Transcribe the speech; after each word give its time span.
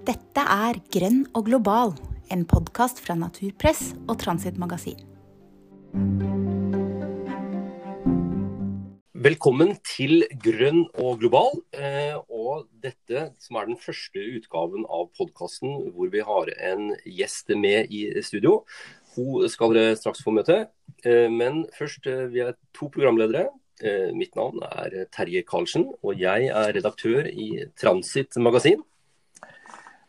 Dette 0.00 0.40
er 0.40 0.78
Grønn 0.94 1.26
og 1.36 1.44
global, 1.44 1.90
en 2.32 2.46
podkast 2.48 3.02
fra 3.04 3.12
Naturpress 3.20 3.90
og 4.08 4.14
Transit 4.22 4.56
Magasin. 4.56 4.96
Velkommen 9.20 9.74
til 9.84 10.24
Grønn 10.40 10.86
og 10.96 11.20
global. 11.20 11.52
Eh, 11.76 12.16
og 12.32 12.70
dette 12.80 13.26
som 13.44 13.60
er 13.60 13.68
den 13.68 13.76
første 13.76 14.24
utgaven 14.38 14.88
av 14.88 15.10
podkasten 15.20 15.92
hvor 15.92 16.08
vi 16.08 16.24
har 16.24 16.48
en 16.72 16.94
gjest 17.04 17.52
med 17.52 17.92
i 17.92 18.06
studio. 18.24 18.62
Hun 19.18 19.44
skal 19.52 19.76
dere 19.76 20.00
straks 20.00 20.24
få 20.24 20.32
møte. 20.32 20.62
Eh, 21.04 21.28
men 21.28 21.66
først, 21.76 22.08
eh, 22.08 22.24
vi 22.32 22.40
er 22.46 22.56
to 22.72 22.88
programledere. 22.88 23.50
Mitt 24.12 24.34
navn 24.36 24.60
er 24.60 25.06
Terje 25.08 25.40
Karlsen, 25.40 25.86
og 26.04 26.18
jeg 26.20 26.50
er 26.52 26.74
redaktør 26.76 27.24
i 27.24 27.64
Transit 27.80 28.36
Magasin. 28.36 28.82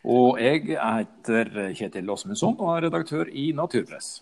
Og 0.01 0.39
jeg 0.41 0.65
heter 0.73 1.51
Kjetil 1.77 2.09
Åsmundsson 2.09 2.55
og 2.57 2.71
er 2.73 2.87
redaktør 2.87 3.29
i 3.29 3.51
Naturpress. 3.53 4.21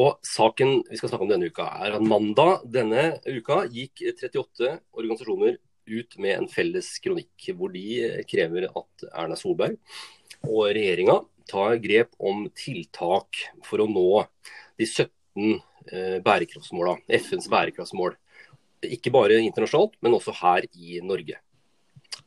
Og 0.00 0.16
Saken 0.24 0.78
vi 0.88 0.96
skal 0.96 1.10
snakke 1.10 1.26
om 1.26 1.32
denne 1.34 1.50
uka 1.52 1.66
er 1.84 1.98
at 1.98 2.06
mandag 2.06 2.64
denne 2.72 3.18
uka 3.28 3.66
gikk 3.68 4.06
38 4.14 4.70
organisasjoner 4.96 5.58
ut 5.92 6.16
med 6.22 6.38
en 6.38 6.48
felles 6.48 6.88
kronikk 7.04 7.50
hvor 7.58 7.74
de 7.74 8.24
krever 8.30 8.70
at 8.70 9.06
Erna 9.10 9.36
Solberg 9.36 9.76
og 10.48 10.72
regjeringa 10.72 11.18
tar 11.50 11.76
grep 11.82 12.16
om 12.22 12.46
tiltak 12.56 13.44
for 13.66 13.84
å 13.84 13.90
nå 13.90 14.24
de 14.80 14.88
17 14.88 15.60
eh, 15.92 16.18
bærekraftsmåla, 16.24 16.96
FNs 17.20 17.50
bærekraftsmål. 17.52 18.16
Ikke 18.96 19.12
bare 19.14 19.42
internasjonalt, 19.42 19.98
men 20.00 20.16
også 20.16 20.34
her 20.40 20.66
i 20.72 21.02
Norge. 21.04 21.36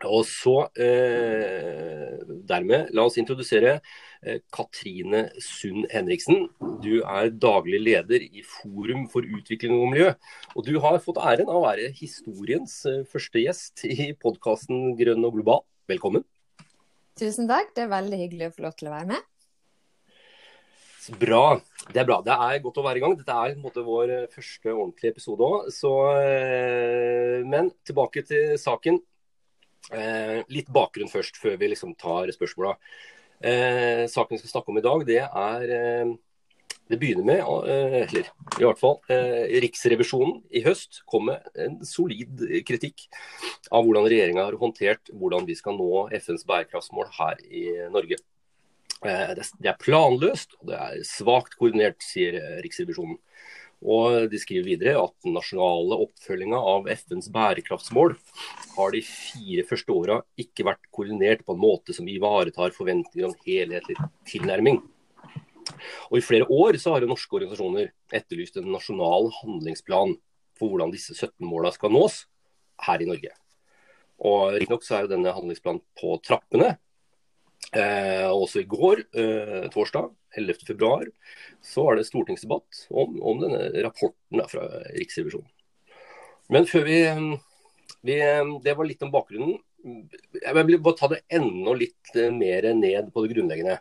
Og 0.03 0.25
så 0.27 0.55
eh, 0.81 2.19
Dermed, 2.45 2.91
la 2.95 3.05
oss 3.07 3.17
introdusere 3.21 3.77
eh, 4.21 4.41
Katrine 4.53 5.27
Sund 5.41 5.87
Henriksen. 5.93 6.49
Du 6.83 6.99
er 7.01 7.31
daglig 7.31 7.79
leder 7.83 8.25
i 8.25 8.43
Forum 8.45 9.07
for 9.11 9.25
utvikling 9.25 9.77
og 9.77 9.93
miljø. 9.93 10.11
Og 10.55 10.67
du 10.67 10.75
har 10.83 10.99
fått 11.03 11.21
æren 11.23 11.49
av 11.49 11.61
å 11.61 11.67
være 11.67 11.93
historiens 11.95 12.81
eh, 12.89 13.03
første 13.09 13.43
gjest 13.43 13.85
i 13.87 14.11
podkasten 14.19 14.91
Grønn 14.99 15.25
og 15.25 15.39
global. 15.39 15.63
Velkommen. 15.89 16.25
Tusen 17.15 17.47
takk, 17.47 17.71
det 17.77 17.85
er 17.85 17.95
veldig 17.95 18.19
hyggelig 18.19 18.49
å 18.49 18.57
få 18.57 18.67
lov 18.67 18.75
til 18.75 18.91
å 18.91 18.97
være 18.97 19.13
med. 19.13 19.31
Bra. 21.21 21.59
Det 21.93 22.01
er 22.01 22.07
bra. 22.07 22.17
Det 22.25 22.33
er 22.33 22.61
godt 22.63 22.79
å 22.81 22.85
være 22.85 22.97
i 22.97 23.03
gang. 23.03 23.13
Dette 23.19 23.33
er 23.37 23.57
måte, 23.61 23.83
vår 23.85 24.13
eh, 24.13 24.29
første 24.33 24.71
ordentlige 24.73 25.13
episode 25.13 25.45
òg. 25.45 25.67
Eh, 25.69 27.43
men 27.45 27.69
tilbake 27.85 28.23
til 28.25 28.55
saken. 28.61 28.97
Eh, 29.93 30.39
litt 30.49 30.69
bakgrunn 30.73 31.11
først, 31.11 31.37
før 31.37 31.59
vi 31.61 31.69
liksom 31.69 31.93
tar 31.99 32.31
spørsmåla. 32.33 32.75
Eh, 33.45 34.05
saken 34.09 34.35
vi 34.35 34.41
skal 34.41 34.55
snakke 34.55 34.71
om 34.71 34.79
i 34.79 34.85
dag, 34.85 35.03
det 35.05 35.21
er 35.25 35.75
eh, 35.75 36.15
Det 36.85 36.99
begynner 37.01 37.25
med, 37.25 37.39
eh, 37.41 38.05
eller 38.05 38.27
i 38.59 38.61
hvert 38.61 38.77
fall 38.77 38.99
eh, 39.09 39.57
Riksrevisjonen 39.63 40.43
i 40.53 40.61
høst 40.61 40.99
kom 41.09 41.25
med 41.31 41.41
en 41.57 41.79
solid 41.81 42.43
kritikk 42.61 43.07
av 43.73 43.87
hvordan 43.87 44.05
regjeringa 44.05 44.43
har 44.45 44.57
håndtert 44.61 45.09
hvordan 45.09 45.47
vi 45.49 45.55
skal 45.57 45.79
nå 45.79 46.05
FNs 46.13 46.45
bærekraftsmål 46.45 47.09
her 47.17 47.41
i 47.49 47.65
Norge. 47.89 48.19
Eh, 49.01 49.33
det 49.33 49.71
er 49.71 49.81
planløst 49.81 50.53
og 50.59 50.69
det 50.69 50.77
er 50.77 51.01
svakt 51.09 51.57
koordinert, 51.57 52.05
sier 52.05 52.37
Riksrevisjonen. 52.61 53.17
Og 53.83 54.29
De 54.31 54.39
skriver 54.39 54.65
videre 54.65 55.01
at 55.01 55.13
den 55.25 55.35
nasjonale 55.35 55.97
oppfølginga 56.07 56.57
av 56.57 56.87
FNs 56.89 57.27
bærekraftsmål 57.33 58.15
har 58.75 58.91
de 58.95 59.01
fire 59.05 59.65
første 59.67 59.93
åra 59.93 60.19
ikke 60.41 60.65
vært 60.67 60.89
koordinert 60.95 61.43
på 61.45 61.55
en 61.55 61.61
måte 61.61 61.95
som 61.95 62.07
ivaretar 62.09 62.75
forventninger 62.75 63.27
om 63.27 63.35
helhetlig 63.45 63.97
tilnærming. 64.31 64.81
Og 66.09 66.19
I 66.19 66.25
flere 66.25 66.47
år 66.51 66.79
så 66.81 66.95
har 66.95 67.05
norske 67.09 67.35
organisasjoner 67.35 67.91
etterlyst 68.15 68.57
en 68.59 68.71
nasjonal 68.73 69.29
handlingsplan 69.41 70.15
for 70.55 70.71
hvordan 70.71 70.93
disse 70.93 71.15
17 71.17 71.43
måla 71.45 71.73
skal 71.75 71.93
nås 71.93 72.23
her 72.85 73.03
i 73.03 73.09
Norge. 73.09 73.33
Og 74.25 74.55
Riktignok 74.55 74.85
er 74.87 75.05
jo 75.05 75.11
denne 75.11 75.33
handlingsplanen 75.35 75.83
på 75.99 76.15
trappene, 76.23 76.75
Eh, 77.73 78.27
også 78.29 78.61
i 78.61 78.67
går, 78.69 79.01
eh, 79.17 79.65
torsdag 79.73 80.11
11.2, 80.37 81.09
så 81.63 81.85
var 81.87 81.97
det 81.97 82.05
stortingsdebatt 82.07 82.85
om, 82.91 83.17
om 83.23 83.41
denne 83.41 83.69
rapporten 83.85 84.43
fra 84.51 84.67
Riksrevisjonen. 84.93 85.49
Men 86.53 86.67
før 86.69 86.85
vi, 86.85 86.99
vi, 88.05 88.19
Det 88.63 88.75
var 88.77 88.85
litt 88.85 89.01
om 89.03 89.13
bakgrunnen. 89.13 89.57
Jeg 90.41 90.65
vil 90.67 90.79
bare 90.81 90.97
ta 90.97 91.09
det 91.09 91.23
enda 91.33 91.73
litt 91.77 92.15
eh, 92.15 92.31
mer 92.33 92.69
ned 92.73 93.11
på 93.13 93.25
det 93.25 93.33
grunnleggende. 93.33 93.79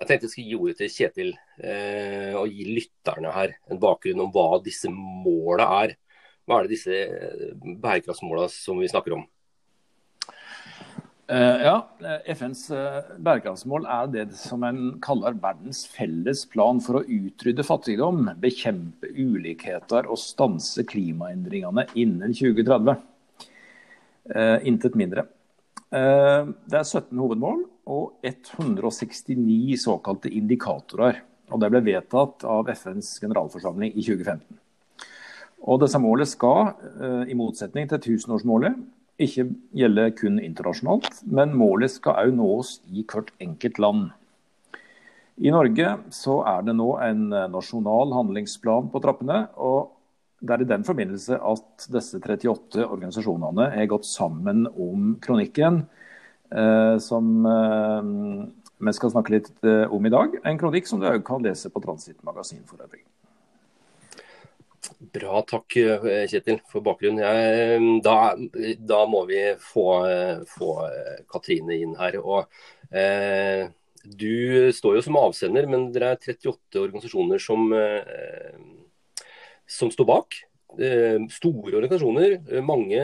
Jeg 0.00 0.08
tenkte 0.08 0.28
jeg 0.28 0.32
skulle 0.32 0.48
gi 0.48 0.58
ordet 0.58 0.76
til 0.78 0.92
Kjetil 0.94 1.32
eh, 1.66 2.32
og 2.38 2.48
gi 2.48 2.64
lytterne 2.70 3.34
her 3.34 3.56
en 3.70 3.80
bakgrunn 3.82 4.22
om 4.24 4.30
hva 4.34 4.62
disse 4.64 4.90
måla 4.90 5.66
er. 5.82 5.96
Hva 6.48 6.58
er 6.58 6.66
det 6.66 6.76
disse 6.76 7.02
eh, 7.04 7.50
bærekraftsmåla 7.58 8.48
som 8.54 8.80
vi 8.80 8.90
snakker 8.90 9.18
om? 9.18 9.26
Eh, 11.30 11.62
ja, 11.62 11.76
FNs 12.26 12.64
eh, 12.74 13.10
bærekraftsmål 13.22 13.84
er 13.86 14.08
det 14.10 14.24
som 14.34 14.64
en 14.66 14.96
kaller 15.04 15.36
verdens 15.38 15.84
felles 15.86 16.42
plan 16.50 16.80
for 16.82 16.98
å 16.98 17.04
utrydde 17.06 17.62
fattigdom, 17.62 18.24
bekjempe 18.42 19.12
ulikheter 19.14 20.08
og 20.10 20.18
stanse 20.18 20.82
klimaendringene 20.90 21.86
innen 21.94 22.34
2030. 22.34 22.98
Eh, 24.34 24.56
intet 24.66 24.98
mindre. 24.98 25.28
Det 25.90 26.76
er 26.78 26.84
17 26.86 27.18
hovedmål 27.18 27.64
og 27.90 28.26
169 28.26 29.74
såkalte 29.82 30.30
indikatorer. 30.30 31.16
og 31.50 31.60
Det 31.60 31.70
ble 31.72 31.80
vedtatt 31.82 32.44
av 32.46 32.70
FNs 32.70 33.16
generalforsamling 33.18 33.96
i 33.96 34.02
2015. 34.06 34.60
Og 35.66 35.80
Disse 35.82 35.98
målene 35.98 36.30
skal, 36.30 36.70
i 37.26 37.34
motsetning 37.34 37.90
til 37.90 37.98
tusenårsmålet, 38.06 38.78
ikke 39.20 39.46
gjelde 39.76 40.06
kun 40.18 40.40
internasjonalt, 40.42 41.22
men 41.28 41.54
målet 41.58 41.92
skal 41.94 42.18
òg 42.24 42.34
nås 42.38 42.78
i 42.90 43.04
hvert 43.04 43.30
enkelt 43.42 43.80
land. 43.82 44.10
I 45.40 45.52
Norge 45.54 45.94
så 46.12 46.40
er 46.48 46.66
det 46.66 46.74
nå 46.76 46.90
en 47.00 47.28
nasjonal 47.52 48.12
handlingsplan 48.12 48.90
på 48.92 49.00
trappene. 49.00 49.46
og 49.56 49.96
Det 50.40 50.52
er 50.52 50.64
i 50.64 50.68
den 50.68 50.84
forbindelse 50.84 51.38
at 51.40 51.86
disse 51.92 52.20
38 52.20 52.84
organisasjonene 52.84 53.70
har 53.72 53.88
gått 53.88 54.08
sammen 54.08 54.66
om 54.68 55.14
kronikken 55.24 55.86
eh, 56.52 56.96
som 57.00 57.46
eh, 57.48 58.10
vi 58.80 58.96
skal 58.96 59.12
snakke 59.12 59.34
litt 59.36 59.50
eh, 59.64 59.86
om 59.92 60.06
i 60.06 60.12
dag. 60.12 60.36
En 60.44 60.60
kronikk 60.60 60.88
som 60.88 61.00
du 61.00 61.08
òg 61.08 61.24
kan 61.26 61.44
lese 61.44 61.72
på 61.72 61.82
Transit 61.84 62.20
Magasin 62.24 62.62
for 62.68 62.80
øvrig. 62.80 63.04
Bra, 65.10 65.40
takk 65.42 65.74
eh, 65.80 66.26
Kjetil 66.30 66.60
for 66.70 66.84
bakgrunnen. 66.86 67.22
Jeg, 67.24 67.78
da, 68.04 68.16
da, 68.78 69.00
må 69.10 69.24
vi 69.26 69.40
få, 69.58 69.86
få, 70.50 70.74
Katrine 71.32 71.78
inn 71.82 71.96
her. 71.98 72.18
Og, 72.20 72.60
eh, 72.94 73.64
du 74.04 74.70
står 74.76 74.98
jo 74.98 75.02
som 75.04 75.18
avsender, 75.20 75.66
men 75.70 75.88
dere 75.94 76.12
er 76.14 76.20
38 76.20 76.78
organisasjoner 76.84 77.42
som, 77.42 77.72
eh, 77.74 79.26
som 79.66 79.90
står 79.90 80.08
bak. 80.12 80.38
Eh, 80.78 81.18
store 81.34 81.74
organisasjoner. 81.80 82.38
Mange 82.62 83.02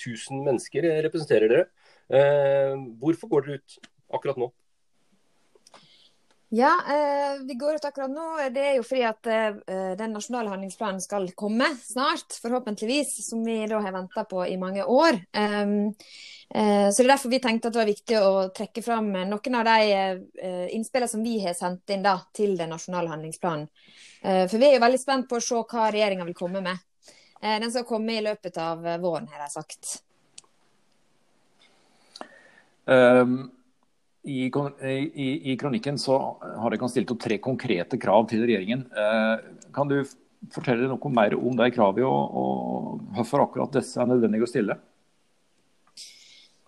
tusen 0.00 0.40
mennesker 0.46 0.88
representerer 1.04 1.52
dere. 1.52 1.68
Eh, 2.08 2.72
hvorfor 3.02 3.28
går 3.28 3.46
dere 3.46 3.60
ut 3.60 3.78
akkurat 4.16 4.40
nå? 4.40 4.52
Ja, 6.50 6.80
eh, 6.88 7.46
vi 7.46 7.54
går 7.54 7.74
ut 7.74 7.84
akkurat 7.84 8.10
nå. 8.10 8.50
Det 8.50 8.62
er 8.64 8.76
jo 8.78 8.84
fordi 8.86 9.02
at 9.04 9.28
eh, 9.28 9.56
den 10.00 10.14
nasjonale 10.16 10.48
handlingsplanen 10.48 11.00
skal 11.04 11.26
komme 11.36 11.66
snart, 11.82 12.38
forhåpentligvis. 12.42 13.18
Som 13.26 13.42
vi 13.44 13.66
da 13.68 13.82
har 13.84 13.92
venta 13.92 14.24
på 14.24 14.46
i 14.46 14.56
mange 14.56 14.84
år. 14.84 15.18
Um, 15.36 15.92
eh, 16.54 16.88
så 16.88 17.02
det 17.02 17.04
er 17.04 17.10
derfor 17.12 17.34
vi 17.34 17.40
tenkte 17.44 17.68
at 17.68 17.76
det 17.76 17.82
var 17.82 17.90
viktig 17.90 18.20
å 18.22 18.30
trekke 18.56 18.84
fram 18.86 19.10
noen 19.12 19.58
av 19.60 19.68
de 19.68 19.90
eh, 19.92 20.64
innspillene 20.78 21.10
som 21.12 21.26
vi 21.26 21.36
har 21.44 21.56
sendt 21.58 21.92
inn 21.92 22.06
da, 22.06 22.16
til 22.32 22.56
den 22.56 22.72
nasjonale 22.72 23.12
handlingsplanen. 23.12 23.68
Eh, 24.22 24.46
for 24.48 24.56
vi 24.56 24.70
er 24.70 24.78
jo 24.78 24.86
veldig 24.86 25.02
spent 25.04 25.28
på 25.28 25.36
å 25.36 25.44
se 25.44 25.60
hva 25.60 25.90
regjeringa 25.92 26.24
vil 26.30 26.38
komme 26.38 26.64
med. 26.64 26.80
Eh, 27.42 27.58
den 27.60 27.68
skal 27.74 27.84
komme 27.84 28.16
i 28.16 28.24
løpet 28.24 28.56
av 28.64 28.88
våren, 29.04 29.28
har 29.34 29.44
de 29.44 29.52
sagt. 29.52 29.98
Um 32.88 33.50
i, 34.28 34.46
i, 34.48 35.28
I, 35.52 35.56
kronikken 35.60 35.98
så 35.98 36.18
har 36.40 36.74
dere 36.74 36.90
stilt 36.92 37.12
opp 37.14 37.22
tre 37.24 37.38
konkrete 37.42 37.98
krav 38.00 38.28
til 38.30 38.44
regjeringen. 38.44 38.84
Eh, 38.92 39.46
kan 39.74 39.90
du 39.90 40.02
fortelle 40.54 40.90
noe 40.90 41.14
mer 41.14 41.34
om 41.38 41.56
de 41.58 41.70
kravene, 41.74 42.06
og, 42.06 42.36
og 42.42 43.08
hvorfor 43.16 43.46
akkurat 43.46 43.80
disse 43.80 43.98
er 44.00 44.10
nødvendige 44.10 44.46
å 44.46 44.50
stille? 44.50 44.78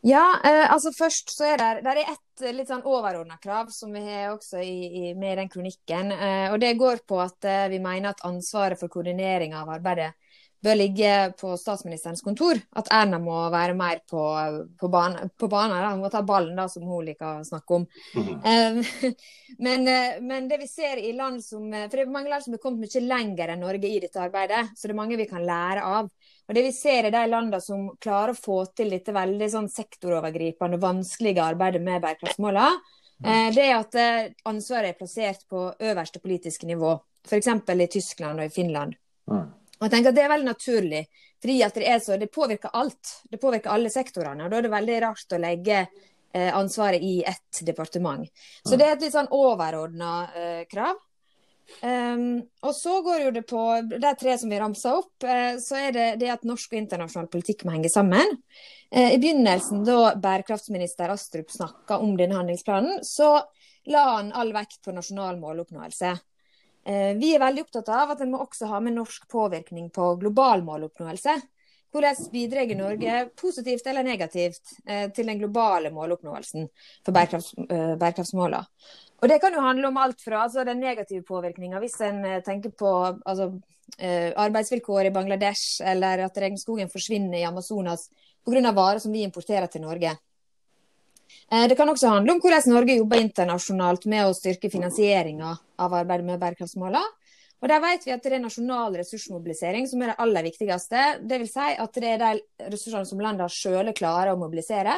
Ja, 0.02 0.40
eh, 0.44 0.72
altså 0.72 0.92
først 0.96 1.28
så 1.34 1.44
er 1.44 1.58
det, 1.60 1.70
det 1.84 1.92
er 1.92 2.14
et 2.14 2.44
litt 2.56 2.70
sånn 2.70 2.86
overordna 2.88 3.36
krav 3.42 3.68
som 3.74 3.92
vi 3.92 4.00
har 4.06 4.30
også 4.32 4.62
i, 4.64 4.76
i, 4.88 5.02
med 5.14 5.36
den 5.42 5.50
kronikken. 5.52 6.14
Eh, 6.14 6.46
og 6.48 6.56
Det 6.62 6.72
går 6.80 7.02
på 7.08 7.18
at 7.20 7.44
eh, 7.44 7.68
vi 7.68 7.82
mener 7.84 8.14
at 8.14 8.24
ansvaret 8.24 8.80
for 8.80 8.88
koordinering 8.88 9.52
av 9.58 9.68
arbeidet 9.68 10.14
bør 10.62 10.76
ligge 10.76 11.12
på 11.40 11.54
statsministerens 11.56 12.22
kontor. 12.24 12.58
At 12.76 12.90
Erna 12.92 13.18
må 13.22 13.36
være 13.52 13.74
mer 13.76 14.02
på, 14.08 14.22
på 14.80 14.90
banen. 14.92 15.30
Hun 15.40 16.02
må 16.02 16.10
ta 16.12 16.22
ballen, 16.26 16.56
da, 16.58 16.66
som 16.68 16.84
hun 16.88 17.06
liker 17.08 17.40
å 17.40 17.46
snakke 17.46 17.78
om. 17.78 17.86
Mm. 18.16 18.82
men, 19.66 19.90
men, 20.26 20.48
det 20.50 20.60
vi 20.60 20.68
ser 20.68 21.00
i 21.00 21.14
land 21.16 21.42
som 21.44 21.66
For 21.70 21.96
det 21.96 22.04
er 22.04 22.12
mange 22.12 22.32
land 22.32 22.44
som 22.44 22.56
har 22.56 22.62
kommet 22.62 22.84
mye 22.84 23.04
lenger 23.06 23.54
enn 23.54 23.64
Norge 23.64 23.88
i 23.88 24.00
dette 24.02 24.20
arbeidet. 24.20 24.66
Så 24.76 24.88
det 24.88 24.94
er 24.94 25.00
mange 25.00 25.20
vi 25.20 25.28
kan 25.30 25.44
lære 25.46 25.84
av. 25.86 26.10
Og 26.50 26.56
det 26.56 26.64
vi 26.66 26.72
ser 26.74 27.08
i 27.08 27.14
de 27.14 27.26
landene 27.30 27.62
som 27.64 27.88
klarer 28.02 28.34
å 28.34 28.40
få 28.40 28.62
til 28.76 28.92
dette 28.92 29.14
veldig 29.14 29.50
sånn 29.52 29.70
sektorovergripende 29.70 30.80
vanskelige 30.82 31.44
arbeidet 31.44 31.80
med 31.84 32.02
bærekraftsmålene, 32.02 32.96
mm. 33.22 33.36
det 33.54 33.68
er 33.68 33.76
at 33.76 34.00
ansvaret 34.50 34.90
er 34.90 34.98
plassert 34.98 35.46
på 35.48 35.68
øverste 35.78 36.20
politiske 36.20 36.66
nivå. 36.68 36.96
F.eks. 37.28 37.48
i 37.52 37.88
Tyskland 37.92 38.42
og 38.42 38.48
i 38.48 38.52
Finland. 38.52 38.98
Mm. 39.30 39.46
Og 39.80 39.86
jeg 39.86 39.92
tenker 39.94 40.12
at 40.12 40.16
Det 40.18 40.22
er 40.24 40.32
veldig 40.34 40.50
naturlig, 40.50 41.02
fordi 41.40 41.58
at 41.64 41.76
det, 41.80 41.88
er 41.88 42.00
så, 42.04 42.16
det 42.20 42.30
påvirker 42.32 42.72
alt. 42.76 43.12
Det 43.30 43.40
påvirker 43.40 43.72
alle 43.72 43.90
sektorene. 43.92 44.44
og 44.44 44.50
Da 44.52 44.58
er 44.58 44.66
det 44.66 44.72
veldig 44.76 44.98
rart 45.06 45.36
å 45.36 45.40
legge 45.40 45.78
eh, 45.80 46.50
ansvaret 46.52 47.02
i 47.02 47.22
ett 47.24 47.62
departement. 47.66 48.28
Så 48.60 48.76
det 48.76 48.86
er 48.86 48.98
et 48.98 49.06
litt 49.06 49.16
sånn 49.16 49.32
overordna 49.32 50.12
eh, 50.36 50.66
krav. 50.68 51.00
Um, 51.86 52.42
og 52.66 52.74
så 52.74 52.96
går 53.02 53.20
jo 53.24 53.30
det 53.30 53.42
på 53.48 53.60
de 53.92 54.10
tre 54.18 54.34
som 54.38 54.50
vi 54.50 54.58
ramsa 54.58 54.96
opp, 54.98 55.22
eh, 55.22 55.54
så 55.62 55.78
er 55.78 55.92
det 55.94 56.08
det 56.20 56.32
at 56.32 56.46
norsk 56.48 56.74
og 56.74 56.80
internasjonal 56.80 57.30
politikk 57.30 57.62
må 57.64 57.76
henge 57.76 57.92
sammen. 57.92 58.36
Uh, 58.90 59.14
I 59.14 59.20
begynnelsen, 59.22 59.84
da 59.86 60.16
bærekraftsminister 60.20 61.12
Astrup 61.14 61.52
snakka 61.54 62.00
om 62.02 62.16
denne 62.18 62.36
handlingsplanen, 62.40 63.04
så 63.06 63.36
la 63.88 64.04
han 64.16 64.34
all 64.36 64.52
vekt 64.56 64.82
på 64.84 64.92
nasjonal 64.96 65.38
måloppnåelse. 65.40 66.16
Eh, 66.90 67.14
vi 67.14 67.34
er 67.34 67.42
veldig 67.42 67.66
opptatt 67.66 67.88
av 67.94 68.14
at 68.14 68.22
en 68.24 68.32
må 68.32 68.40
også 68.42 68.66
ha 68.70 68.80
med 68.82 68.96
norsk 68.96 69.28
påvirkning 69.30 69.90
på 69.94 70.14
global 70.18 70.64
måloppnåelse. 70.66 71.36
Hvordan 71.90 72.22
bidrar 72.32 72.70
Norge 72.78 73.20
positivt 73.38 73.86
eller 73.86 74.06
negativt 74.06 74.72
eh, 74.86 75.06
til 75.14 75.26
den 75.26 75.38
globale 75.38 75.90
måloppnåelsen 75.94 76.66
for 77.04 77.14
bærekrafts, 77.14 77.52
eh, 77.66 77.94
bærekraftsmålene? 78.00 78.64
Og 79.22 79.28
Det 79.28 79.40
kan 79.40 79.54
jo 79.54 79.60
handle 79.60 79.88
om 79.88 80.00
alt 80.00 80.22
fra 80.22 80.44
altså, 80.46 80.64
den 80.64 80.80
negative 80.80 81.22
påvirkninga, 81.22 81.78
hvis 81.78 82.00
en 82.00 82.22
tenker 82.42 82.70
på 82.72 82.90
altså, 83.26 83.52
arbeidsvilkår 84.00 85.10
i 85.10 85.12
Bangladesh, 85.12 85.82
eller 85.84 86.24
at 86.24 86.38
regnskogen 86.38 86.88
forsvinner 86.88 87.36
i 87.36 87.44
Amazonas 87.44 88.08
pga. 88.46 88.72
varer 88.72 88.98
som 88.98 89.12
vi 89.12 89.22
importerer 89.22 89.66
til 89.66 89.82
Norge. 89.82 90.16
Det 91.68 91.76
kan 91.76 91.88
også 91.88 92.08
handle 92.08 92.32
om 92.32 92.40
hvordan 92.40 92.72
Norge 92.72 92.96
jobber 92.96 93.20
internasjonalt 93.20 94.06
med 94.06 94.24
å 94.24 94.32
styrke 94.32 94.70
finansieringa 94.70 95.58
av 95.80 95.96
arbeidet 96.00 96.26
med 96.28 96.40
bærekraftsmålene. 96.42 97.02
Og 97.60 97.68
Der 97.68 97.80
vet 97.84 98.06
vi 98.06 98.12
at 98.14 98.24
det 98.24 98.32
er 98.32 98.40
nasjonal 98.40 98.94
ressursmobilisering 98.96 99.88
som 99.88 100.00
er 100.00 100.12
det 100.12 100.20
aller 100.24 100.46
viktigste. 100.48 101.02
Dvs. 101.28 101.50
Si 101.52 101.72
at 101.84 101.98
det 102.00 102.12
er 102.14 102.22
de 102.22 102.68
ressursene 102.72 103.08
som 103.08 103.20
landene 103.20 103.50
sjøl 103.52 103.92
klarer 103.96 104.32
å 104.32 104.40
mobilisere, 104.40 104.94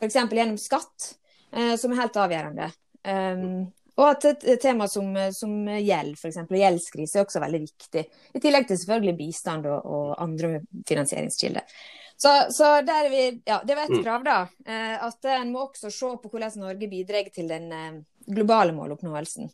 f.eks. 0.00 0.18
gjennom 0.20 0.60
skatt, 0.60 1.14
eh, 1.54 1.72
som 1.80 1.94
er 1.94 2.02
helt 2.02 2.20
avgjørende. 2.20 2.68
Um, 3.04 3.64
og 3.94 4.08
at 4.08 4.24
et 4.26 4.60
tema 4.60 4.88
som, 4.90 5.12
som 5.32 5.68
gjeld, 5.70 6.16
f.eks. 6.18 6.40
gjeldskrise, 6.50 7.18
er 7.18 7.24
også 7.24 7.42
veldig 7.42 7.60
viktig. 7.62 8.04
I 8.34 8.42
tillegg 8.42 8.68
til 8.68 8.80
selvfølgelig 8.80 9.16
bistand 9.20 9.68
og, 9.70 9.86
og 9.86 10.14
andre 10.20 10.58
finansieringskilder. 10.88 11.76
Så, 12.16 12.30
så 12.54 12.78
der 12.86 13.06
er 13.06 13.10
vi, 13.10 13.22
ja, 13.46 13.60
det 13.66 13.76
var 13.78 13.88
et 13.88 13.96
mm. 13.96 14.02
krav, 14.04 14.24
da. 14.26 14.38
Eh, 14.66 14.96
at 15.08 15.30
en 15.38 15.52
må 15.54 15.64
også 15.66 15.90
se 15.94 16.10
på 16.20 16.30
hvordan 16.30 16.58
Norge 16.62 16.90
bidrar 16.90 17.30
til 17.34 17.48
den 17.50 17.70
eh, 17.74 18.00
globale 18.28 18.74
måloppnåelsen. 18.76 19.50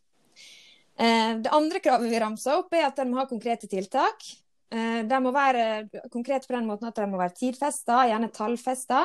Eh, 1.00 1.32
det 1.44 1.52
andre 1.56 1.80
kravet 1.82 2.12
vi 2.12 2.20
ramser 2.20 2.60
opp, 2.60 2.74
er 2.76 2.88
at 2.90 3.00
en 3.00 3.10
må 3.12 3.20
ha 3.22 3.26
konkrete 3.30 3.70
tiltak. 3.70 4.24
De 4.70 5.16
må 5.18 5.32
være 5.34 5.88
konkrete 6.14 6.46
på 6.46 6.54
den 6.54 6.68
måten 6.68 6.86
at 6.86 6.94
de 6.94 7.02
må 7.10 7.18
være 7.18 7.34
tidfesta, 7.34 8.04
gjerne 8.06 8.28
tallfesta. 8.30 9.00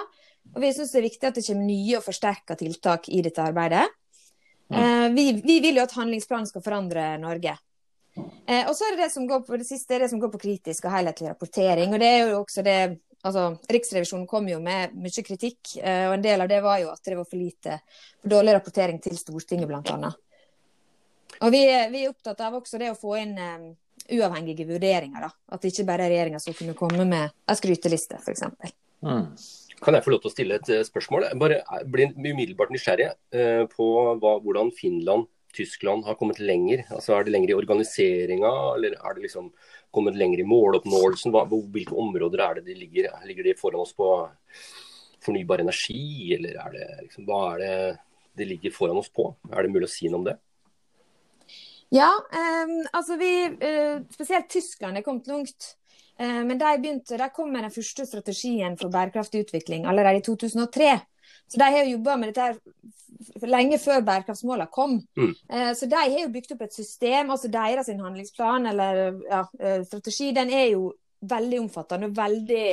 Og 0.51 0.59
vi 0.61 0.69
syns 0.69 0.91
det 0.93 0.99
er 0.99 1.05
viktig 1.07 1.25
at 1.25 1.39
det 1.39 1.43
kommer 1.47 1.65
nye 1.65 1.95
og 1.97 2.03
forsterka 2.05 2.53
tiltak 2.59 3.09
i 3.09 3.23
dette 3.25 3.41
arbeidet. 3.41 3.87
Mm. 4.69 5.15
Vi, 5.15 5.23
vi, 5.41 5.55
vil 5.65 5.79
jo 5.79 5.87
at 5.87 5.95
handlingsplanen 5.97 6.45
skal 6.51 6.61
forandre 6.61 7.07
Norge. 7.17 7.55
Og 8.21 8.71
så 8.77 8.85
er 8.85 8.93
det 8.93 9.07
det 9.07 9.09
som 9.15 9.25
går 9.25 9.41
på 9.47 9.57
det 9.57 9.65
siste 9.65 9.97
det 10.03 10.11
som 10.13 10.21
går 10.21 10.35
på 10.35 10.43
kritisk 10.45 10.85
og 10.85 10.93
helhetlig 10.99 11.31
rapportering. 11.31 11.97
og 11.97 12.05
det 12.05 12.11
er 12.11 12.21
jo 12.21 12.43
også 12.43 12.67
det 12.69 12.77
Altså, 13.25 13.55
Riksrevisjonen 13.73 14.27
kom 14.29 14.45
jo 14.49 14.59
med 14.61 14.93
mye 15.01 15.23
kritikk, 15.25 15.79
eh, 15.81 16.05
og 16.05 16.13
en 16.13 16.25
del 16.25 16.43
av 16.43 16.49
det 16.49 16.59
var 16.61 16.77
jo 16.83 16.91
at 16.91 17.01
det 17.07 17.17
var 17.17 17.25
for 17.25 17.41
lite 17.41 17.79
for 18.21 18.33
dårlig 18.35 18.53
rapportering 18.53 18.99
til 19.01 19.17
Stortinget, 19.17 19.65
bl.a. 19.71 20.11
Og 21.43 21.51
vi, 21.51 21.65
vi, 21.91 22.05
er 22.05 22.13
opptatt 22.13 22.45
av 22.45 22.55
også 22.61 22.79
det 22.81 22.93
å 22.93 22.97
få 22.99 23.17
inn 23.19 23.35
um, 23.35 23.67
uavhengige 24.15 24.67
vurderinger. 24.69 25.27
da. 25.27 25.31
At 25.55 25.67
ikke 25.67 25.87
bare 25.87 26.09
regjeringa 26.11 26.41
skal 26.43 26.57
kunne 26.57 26.77
komme 26.77 27.05
med 27.09 27.29
en 27.33 27.59
skryteliste, 27.59 28.21
f.eks. 28.21 28.45
Mm. 29.05 29.29
Kan 29.83 29.97
jeg 29.97 30.05
få 30.05 30.13
lov 30.13 30.23
til 30.23 30.31
å 30.31 30.33
stille 30.33 30.59
et 30.61 30.73
spørsmål? 30.87 31.27
Jeg 31.29 31.41
bare 31.41 31.85
blir 31.91 32.13
umiddelbart 32.15 32.71
nysgjerrig 32.73 33.11
uh, 33.11 33.63
på 33.71 33.89
hva, 34.21 34.37
hvordan 34.43 34.71
Finland 34.75 35.29
Tyskland 35.55 36.05
har 36.05 36.17
kommet 36.19 36.39
lenger? 36.39 36.83
Altså 36.91 37.15
Er 37.15 37.23
det 37.23 37.33
lenger 37.33 37.53
i 37.53 37.57
organiseringa, 37.57 38.51
eller 38.75 38.97
er 38.97 39.15
det 39.15 39.25
liksom 39.27 39.51
kommet 39.95 40.17
lenger 40.19 40.41
i 40.41 40.47
måloppnåelsen? 40.47 41.31
Hvilke 41.31 41.95
områder 41.95 42.43
er 42.43 42.59
det 42.59 42.65
de 42.69 42.79
ligger? 42.79 43.11
Ligger 43.25 43.47
de 43.47 43.55
foran 43.59 43.83
oss 43.85 43.93
på 43.95 44.09
fornybar 45.25 45.63
energi, 45.63 46.35
eller 46.35 46.59
er 46.61 46.73
det 46.75 46.87
liksom, 47.05 47.25
hva 47.25 47.41
er 47.53 47.63
det 47.63 47.75
de 48.35 48.49
ligger 48.51 48.75
foran 48.75 48.99
oss 48.99 49.09
på? 49.09 49.31
Er 49.51 49.63
det 49.63 49.71
mulig 49.73 49.87
å 49.89 49.95
si 49.95 50.09
noe 50.09 50.21
om 50.21 50.27
det? 50.27 50.35
Ja, 51.95 52.11
um, 52.11 52.77
altså 52.93 53.15
vi, 53.19 53.31
uh, 53.55 54.03
spesielt 54.11 54.49
Tyskland 54.51 54.97
er 54.97 55.05
kommet 55.05 55.29
langt. 55.31 55.75
Uh, 56.19 56.43
men 56.47 56.59
de 56.59 56.71
begynte, 56.81 57.19
de 57.19 57.29
kom 57.35 57.51
med 57.53 57.63
den 57.63 57.73
første 57.75 58.05
strategien 58.07 58.75
for 58.79 58.91
bærekraftig 58.91 59.45
utvikling 59.45 59.87
allerede 59.87 60.19
i 60.19 60.25
2003. 60.25 60.91
Så 61.47 61.59
de 61.61 61.69
har 61.69 61.83
jo 61.83 61.95
jobba 61.95 62.17
med 62.17 62.31
dette 62.33 62.49
her 62.49 63.47
lenge 63.47 63.79
før 63.79 64.03
bærekraftsmålene 64.05 64.71
kom. 64.73 64.95
Mm. 65.17 65.33
Eh, 65.53 65.71
så 65.77 65.85
de 65.89 65.97
har 65.97 66.19
jo 66.19 66.31
bygd 66.33 66.55
opp 66.55 66.63
et 66.65 66.73
system. 66.73 67.29
altså 67.31 67.51
Deres 67.53 67.89
handlingsplan 67.89 68.65
eller 68.71 69.19
ja, 69.29 69.41
strategi 69.85 70.31
den 70.33 70.49
er 70.49 70.71
jo 70.71 70.87
veldig 71.21 71.59
omfattende 71.61 72.09
og 72.09 72.17
veldig 72.17 72.65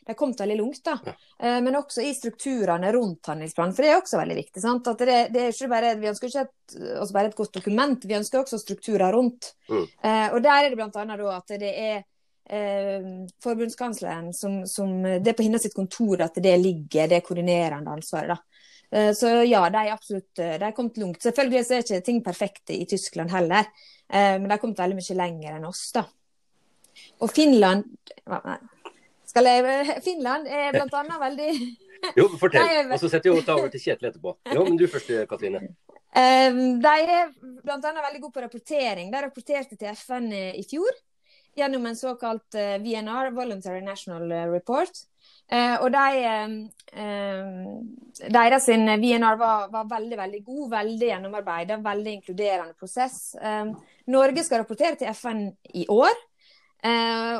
de 0.00 0.12
har 0.12 0.18
kommet 0.18 0.40
veldig 0.40 0.56
langt. 0.58 0.82
da. 0.84 0.98
Ja. 1.06 1.14
Eh, 1.38 1.58
men 1.62 1.76
også 1.76 2.02
i 2.02 2.12
strukturene 2.16 2.92
rundt 2.96 3.26
handlingsplanen. 3.32 3.74
For 3.76 3.84
det 3.86 3.90
er 3.92 4.00
også 4.00 4.20
veldig 4.20 4.36
viktig. 4.40 4.62
det, 4.98 5.18
det 5.34 5.68
bare, 5.68 5.94
Vi 6.00 6.08
ønsker 6.08 6.28
ikke 6.28 6.46
et, 6.46 6.76
altså 6.98 7.12
bare 7.14 7.32
et 7.32 7.36
godt 7.36 7.54
dokument, 7.54 8.04
vi 8.04 8.16
ønsker 8.16 8.40
også 8.40 8.58
strukturer 8.58 9.12
rundt. 9.12 9.54
Mm. 9.68 9.86
og 10.34 10.42
der 10.42 10.64
er 10.64 10.68
det 10.68 10.76
bl.a. 10.76 11.36
at 11.36 11.52
det 11.60 11.72
er 11.78 12.02
eh, 12.50 13.10
forbundskansleren 13.42 14.32
som, 14.34 14.66
som, 14.66 15.02
Det 15.02 15.28
er 15.28 15.36
på 15.38 15.46
hennes 15.46 15.74
kontor 15.74 16.22
at 16.22 16.34
det 16.34 16.56
ligger, 16.58 17.08
det 17.08 17.22
koordinerende 17.24 17.90
ansvaret. 17.90 18.36
da. 18.36 18.38
Eh, 18.92 19.12
så 19.14 19.28
ja, 19.28 19.62
de 19.70 19.78
er 19.78 19.92
absolutt 19.94 20.38
eh, 20.38 20.56
de 20.58 20.66
er 20.66 20.74
kommet 20.76 20.98
langt. 20.98 21.22
Selvfølgelig 21.22 21.62
er 21.62 21.84
ikke 21.84 22.00
ting 22.06 22.22
perfekte 22.24 22.74
i 22.74 22.86
Tyskland 22.90 23.30
heller, 23.30 23.68
eh, 24.10 24.34
men 24.38 24.48
de 24.48 24.56
har 24.56 24.62
kommet 24.62 24.82
veldig 24.82 24.98
mye 24.98 25.18
lenger 25.22 25.58
enn 25.58 25.68
oss. 25.68 25.84
da. 25.94 26.04
Og 27.22 27.30
Finland 27.30 27.86
skal 29.30 29.46
jeg, 29.46 30.00
Finland 30.04 30.48
er 30.50 30.80
annet 31.00 31.20
veldig 31.22 31.50
Jo, 32.16 32.26
fortell. 32.40 32.88
Og 32.88 32.98
så 33.02 33.10
setter 33.12 33.30
vi 33.30 33.36
over 33.36 33.70
til 33.70 33.82
Kjetil 33.82 34.10
etterpå. 34.10 34.34
Jo, 34.54 34.64
men 34.64 34.78
du 34.80 34.86
først, 34.88 35.12
Katrine. 35.30 35.60
De 36.10 36.94
er 36.96 37.28
bl.a. 37.36 37.76
veldig 37.78 38.22
gode 38.22 38.34
på 38.34 38.42
rapportering. 38.42 39.12
De 39.12 39.22
rapporterte 39.22 39.76
til 39.78 39.92
FN 39.94 40.30
i 40.32 40.64
fjor 40.68 40.90
gjennom 41.58 41.86
en 41.86 41.96
såkalt 41.98 42.54
eh, 42.54 42.78
VNR, 42.82 43.32
Voluntary 43.34 43.82
National 43.84 44.30
eh, 44.32 44.48
Report. 44.50 45.06
Og 45.50 45.88
de, 45.90 46.66
deres 48.30 48.68
VNR 48.70 49.38
var, 49.40 49.64
var, 49.72 49.88
veldig 49.90 50.18
veldig 50.20 50.40
god, 50.46 50.68
veldig 50.76 51.08
gjennomarbeidet, 51.08 51.78
veldig 51.82 52.12
inkluderende 52.20 52.76
prosess. 52.78 53.16
Norge 54.14 54.44
skal 54.46 54.62
rapportere 54.62 54.94
til 55.00 55.10
FN 55.10 55.42
i 55.74 55.88
år. 55.90 56.14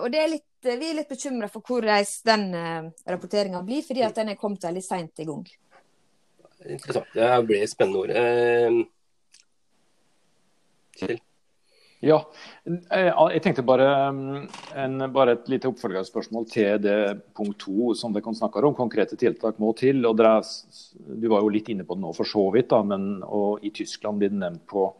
og 0.02 0.08
det 0.10 0.24
er 0.24 0.32
litt, 0.32 0.49
vi 0.64 0.90
er 0.90 0.98
litt 1.00 1.10
bekymra 1.10 1.48
for 1.52 1.64
hvordan 1.64 2.04
den 2.28 2.46
uh, 2.54 2.90
rapporteringa 3.08 3.62
blir, 3.66 3.82
fordi 3.86 4.04
at 4.06 4.20
den 4.20 4.32
er 4.34 4.40
kommet 4.40 4.64
veldig 4.64 4.84
seint 4.84 5.22
i 5.22 5.28
gang. 5.28 5.44
Interessant. 6.60 7.08
Det 7.16 7.32
blir 7.48 7.66
spennende 7.70 8.04
ord. 8.04 8.86
Kjell? 11.00 11.20
Ja, 12.00 12.16
eh, 12.64 13.10
jeg 13.34 13.42
tenkte 13.44 13.62
bare, 13.66 13.86
mm, 14.08 14.44
en, 14.80 15.02
bare 15.12 15.34
et 15.36 15.50
lite 15.52 15.68
oppfølgingsspørsmål 15.68 16.46
til 16.48 16.78
det 16.80 17.00
punkt 17.36 17.58
to 17.60 17.92
som 17.94 18.14
dere 18.14 18.32
snakker 18.36 18.64
om. 18.64 18.76
Konkrete 18.76 19.18
tiltak 19.20 19.58
må 19.60 19.74
til. 19.76 20.06
og 20.06 20.16
dere, 20.16 20.40
Du 21.20 21.28
var 21.28 21.42
jo 21.42 21.52
litt 21.52 21.68
inne 21.68 21.84
på 21.84 21.94
det 21.94 22.00
nå 22.00 22.14
for 22.16 22.24
så 22.24 22.50
vidt, 22.54 22.70
da, 22.70 22.82
men 22.82 23.22
i 23.62 23.70
Tyskland 23.70 24.18
blir 24.18 24.32
det 24.32 24.40
nevnt 24.40 24.66
på 24.66 24.94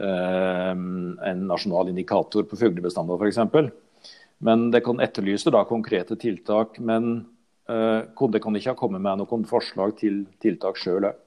eh, 0.00 0.72
en 0.72 1.46
nasjonal 1.46 1.92
indikator 1.92 2.48
på 2.48 2.56
fuglebestander 2.56 3.20
f.eks. 3.20 3.70
Men 4.40 4.70
det 4.72 4.80
kan 4.86 5.00
etterlyse 5.04 5.52
da 5.52 5.64
konkrete 5.68 6.16
tiltak. 6.16 6.78
Men 6.78 7.26
eh, 7.68 8.28
det 8.32 8.40
kan 8.42 8.56
ikke 8.56 8.72
ha 8.72 8.78
kommet 8.78 9.04
med 9.04 9.20
noen 9.20 9.44
forslag 9.48 9.98
til 10.00 10.24
tiltak 10.40 10.80
sjøl 10.80 11.10
òg? 11.10 11.26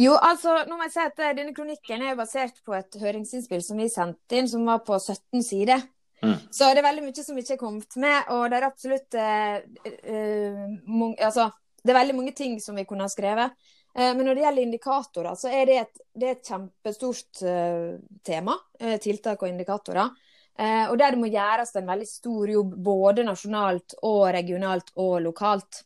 Jo, 0.00 0.14
altså, 0.16 0.54
nå 0.68 0.76
må 0.76 0.86
jeg 0.86 0.94
si 0.94 1.02
at 1.04 1.18
eh, 1.20 1.34
Denne 1.36 1.54
kronikken 1.56 2.04
er 2.04 2.16
basert 2.18 2.60
på 2.64 2.76
et 2.76 2.96
høringsinnspill 3.00 3.64
som 3.64 3.80
vi 3.80 3.88
sendte 3.92 4.38
inn, 4.38 4.48
som 4.48 4.64
var 4.68 4.82
på 4.86 4.98
17 4.98 5.44
sider. 5.46 5.84
Mm. 6.22 6.36
Så 6.54 6.68
det 6.70 6.82
er 6.82 6.86
veldig 6.86 7.04
mye 7.06 7.24
som 7.24 7.38
ikke 7.40 7.56
er 7.56 7.60
kommet 7.60 7.96
med, 8.00 8.28
og 8.30 8.44
det 8.50 8.58
er 8.58 8.66
absolutt 8.68 9.16
uh, 9.18 9.56
uh, 9.58 10.60
mange, 10.86 11.16
altså, 11.18 11.48
det 11.82 11.90
er 11.90 11.98
veldig 11.98 12.14
mange 12.14 12.34
ting 12.38 12.60
som 12.62 12.78
vi 12.78 12.84
kunne 12.86 13.08
ha 13.08 13.10
skrevet. 13.10 13.56
Uh, 13.90 14.12
men 14.14 14.22
når 14.28 14.38
det 14.38 14.44
gjelder 14.44 14.66
indikatorer, 14.68 15.40
så 15.40 15.50
er 15.50 15.66
det 15.66 15.78
et, 15.80 16.04
det 16.14 16.28
er 16.28 16.36
et 16.36 16.52
kjempestort 16.52 17.42
tema. 18.22 18.54
tiltak 19.02 19.42
og 19.42 19.50
indikatorer. 19.50 20.14
Og 20.60 20.98
der 21.00 21.14
det 21.14 21.18
må 21.18 21.30
gjøres 21.32 21.72
en 21.80 21.86
veldig 21.88 22.06
stor 22.06 22.50
jobb 22.52 22.74
både 22.84 23.24
nasjonalt 23.24 23.94
og 24.04 24.26
regionalt 24.36 24.92
og 25.00 25.14
lokalt. 25.24 25.80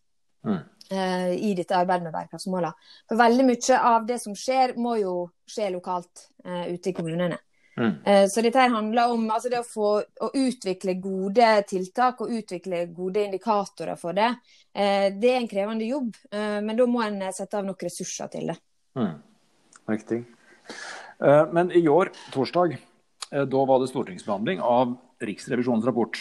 Mm. 0.47 0.59
I 0.91 1.53
dette 1.59 1.75
arbeidet 1.75 2.05
med 2.05 2.15
bærekraftsmålene. 2.15 2.75
For 3.09 3.19
veldig 3.19 3.47
mye 3.47 3.79
av 3.79 4.05
det 4.07 4.19
som 4.23 4.35
skjer, 4.39 4.75
må 4.79 4.97
jo 5.01 5.15
skje 5.49 5.71
lokalt 5.75 6.27
ute 6.45 6.91
i 6.91 6.95
kommunene. 6.95 7.39
Mm. 7.81 8.05
Eh, 8.05 8.29
så 8.29 8.41
dette 8.41 8.59
handler 8.59 9.13
om 9.13 9.27
altså 9.31 9.51
det 9.53 9.61
å 9.61 9.69
få 9.69 9.91
å 10.01 10.31
utvikle 10.33 10.95
gode 11.01 11.49
tiltak 11.69 12.23
og 12.25 12.33
utvikle 12.39 12.87
gode 12.97 13.27
indikatorer 13.27 13.99
for 14.01 14.17
det. 14.17 14.31
Eh, 14.73 15.13
det 15.13 15.33
er 15.33 15.41
en 15.43 15.51
krevende 15.51 15.89
jobb, 15.89 16.15
eh, 16.31 16.59
men 16.65 16.77
da 16.79 16.87
må 16.89 17.05
en 17.05 17.21
sette 17.37 17.59
av 17.59 17.67
noen 17.67 17.89
ressurser 17.89 18.33
til 18.33 18.53
det. 18.53 18.57
Mm. 18.97 19.15
Riktig. 19.93 20.25
Men 21.53 21.71
i 21.73 21.85
år, 21.89 22.11
torsdag, 22.35 22.75
da 23.31 23.63
var 23.69 23.81
det 23.83 23.91
stortingsbehandling 23.91 24.61
av 24.63 24.95
Riksrevisjonens 25.27 25.87
rapport. 25.89 26.21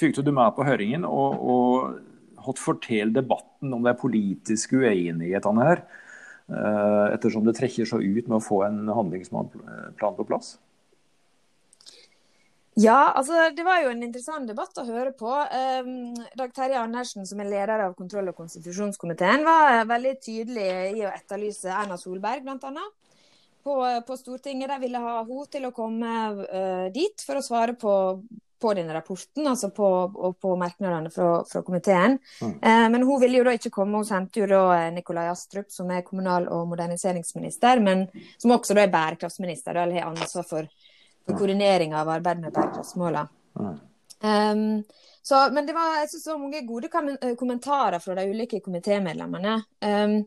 Fikk 0.00 0.16
du 0.18 0.30
med 0.34 0.54
på 0.56 0.64
høringen 0.66 1.04
og, 1.06 1.36
og 1.40 2.44
hatt 2.46 2.60
fortell 2.60 3.12
debatten 3.14 3.74
om 3.76 3.84
de 3.84 3.94
politiske 3.98 4.80
uenighetene 4.80 5.66
her? 5.66 5.84
Eh, 6.50 7.06
ettersom 7.14 7.44
det 7.46 7.54
trekker 7.58 7.86
så 7.86 8.00
ut 8.02 8.26
med 8.26 8.40
å 8.40 8.42
få 8.42 8.64
en 8.66 8.82
handlingsplan 8.90 9.50
på 10.16 10.26
plass? 10.26 10.56
Ja, 12.80 13.12
altså 13.18 13.50
det 13.54 13.64
var 13.66 13.82
jo 13.84 13.90
en 13.92 14.02
interessant 14.06 14.48
debatt 14.48 14.78
å 14.80 14.86
høre 14.86 15.12
på. 15.12 15.30
Dag 16.38 16.52
Terje 16.56 16.80
Andersen, 16.80 17.26
som 17.28 17.42
er 17.42 17.50
leder 17.50 17.82
av 17.84 17.96
kontroll- 17.98 18.30
og 18.30 18.38
konstitusjonskomiteen, 18.38 19.44
var 19.44 19.84
veldig 19.90 20.14
tydelig 20.22 20.70
i 20.96 21.04
å 21.04 21.10
etterlyse 21.12 21.68
Erna 21.74 21.98
Solberg, 22.00 22.46
bl.a. 22.46 22.86
På, 23.64 23.74
på 24.06 24.16
Stortinget. 24.16 24.70
De 24.72 24.78
ville 24.80 25.00
ha 25.02 25.16
henne 25.20 25.48
til 25.52 25.66
å 25.68 25.74
komme 25.76 26.12
uh, 26.44 26.86
dit 26.94 27.26
for 27.26 27.40
å 27.40 27.44
svare 27.44 27.76
på 27.78 27.96
på 28.60 28.74
denne 28.76 28.92
rapporten, 28.94 29.46
altså 29.48 29.70
på, 29.72 29.86
på 30.40 30.54
merknadene 30.60 31.10
fra, 31.10 31.28
fra 31.48 31.62
komiteen. 31.64 32.18
Mm. 32.42 32.54
Uh, 32.60 32.86
men 32.92 33.02
hun 33.08 33.20
ville 33.22 33.40
jo 33.40 33.46
da 33.48 33.54
ikke 33.56 33.72
komme. 33.72 34.02
Hun 34.02 34.08
sendte 34.08 34.42
jo 34.42 34.48
da 34.50 34.62
eh, 34.76 34.88
Nikolai 34.92 35.30
Astrup, 35.32 35.70
som 35.72 35.90
er 35.94 36.04
kommunal- 36.04 36.48
og 36.52 36.66
moderniseringsminister, 36.74 37.80
men 37.80 38.04
som 38.36 38.52
også 38.56 38.76
da 38.76 38.84
er 38.84 38.92
bærekraftsminister, 38.92 39.80
eller 39.80 40.02
har 40.02 40.10
ansvar 40.10 40.44
for, 40.48 40.68
for 41.24 41.40
koordinering 41.40 41.96
av 41.96 42.10
arbeidet 42.12 42.44
med 42.44 42.56
bærekraftsmålene. 42.56 43.24
Mm. 43.60 43.78
Um, 44.20 45.08
så, 45.24 45.46
men 45.52 45.64
det 45.64 45.72
var, 45.72 45.96
jeg 46.02 46.10
synes 46.12 46.28
var 46.28 46.40
mange 46.42 46.60
gode 46.68 46.88
kommentarer 47.40 48.00
fra 48.04 48.16
de 48.18 48.28
ulike 48.28 48.60
komitémedlemmene. 48.64 49.56
Um, 49.84 50.20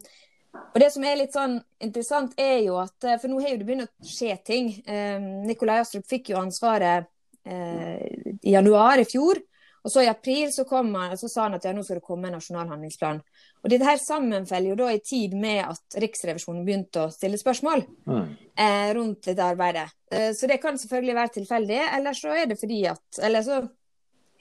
og 0.53 0.77
det 0.81 0.89
som 0.93 1.05
er 1.05 1.17
litt 1.17 1.33
sånn 1.33 1.55
interessant, 1.81 2.35
er 2.37 2.59
jo 2.65 2.77
at 2.81 2.97
For 3.21 3.29
nå 3.29 3.39
har 3.41 3.53
jo 3.53 3.61
det 3.61 3.67
begynt 3.67 3.87
å 3.87 4.05
skje 4.05 4.35
ting. 4.45 4.69
Um, 4.85 5.25
Nikolai 5.47 5.79
Astrup 5.81 6.05
fikk 6.09 6.29
jo 6.33 6.41
ansvaret 6.41 7.09
eh, 7.45 8.05
i 8.41 8.53
januar 8.53 9.01
i 9.01 9.07
fjor. 9.07 9.41
Og 9.83 9.91
så 9.91 10.03
i 10.05 10.07
april 10.07 10.51
så, 10.53 10.63
kom 10.63 10.93
han, 10.95 11.17
så 11.19 11.27
sa 11.27 11.47
han 11.47 11.57
at 11.57 11.65
ja, 11.67 11.73
nå 11.75 11.83
skal 11.83 11.99
det 11.99 12.05
komme 12.07 12.29
en 12.29 12.37
nasjonal 12.37 12.69
handlingsplan. 12.71 13.19
Og 13.63 13.71
Dette 13.71 13.87
her 13.87 13.99
sammenfeller 13.99 14.71
jo 14.71 14.77
da 14.79 14.89
i 14.93 15.01
tid 15.03 15.35
med 15.35 15.59
at 15.65 15.97
Riksrevisjonen 15.99 16.63
begynte 16.63 17.03
å 17.03 17.11
stille 17.11 17.39
spørsmål 17.39 17.83
mm. 18.07 18.29
eh, 18.55 18.89
rundt 18.95 19.27
dette 19.27 19.43
arbeidet. 19.43 19.89
Eh, 20.07 20.29
så 20.37 20.47
det 20.47 20.61
kan 20.63 20.79
selvfølgelig 20.79 21.17
være 21.17 21.33
tilfeldig, 21.39 21.81
eller 21.97 22.15
så 22.15 22.35
er 22.35 22.47
det 22.51 22.59
fordi 22.61 22.79
at 22.93 23.19
Eller 23.27 23.43
så 23.43 23.59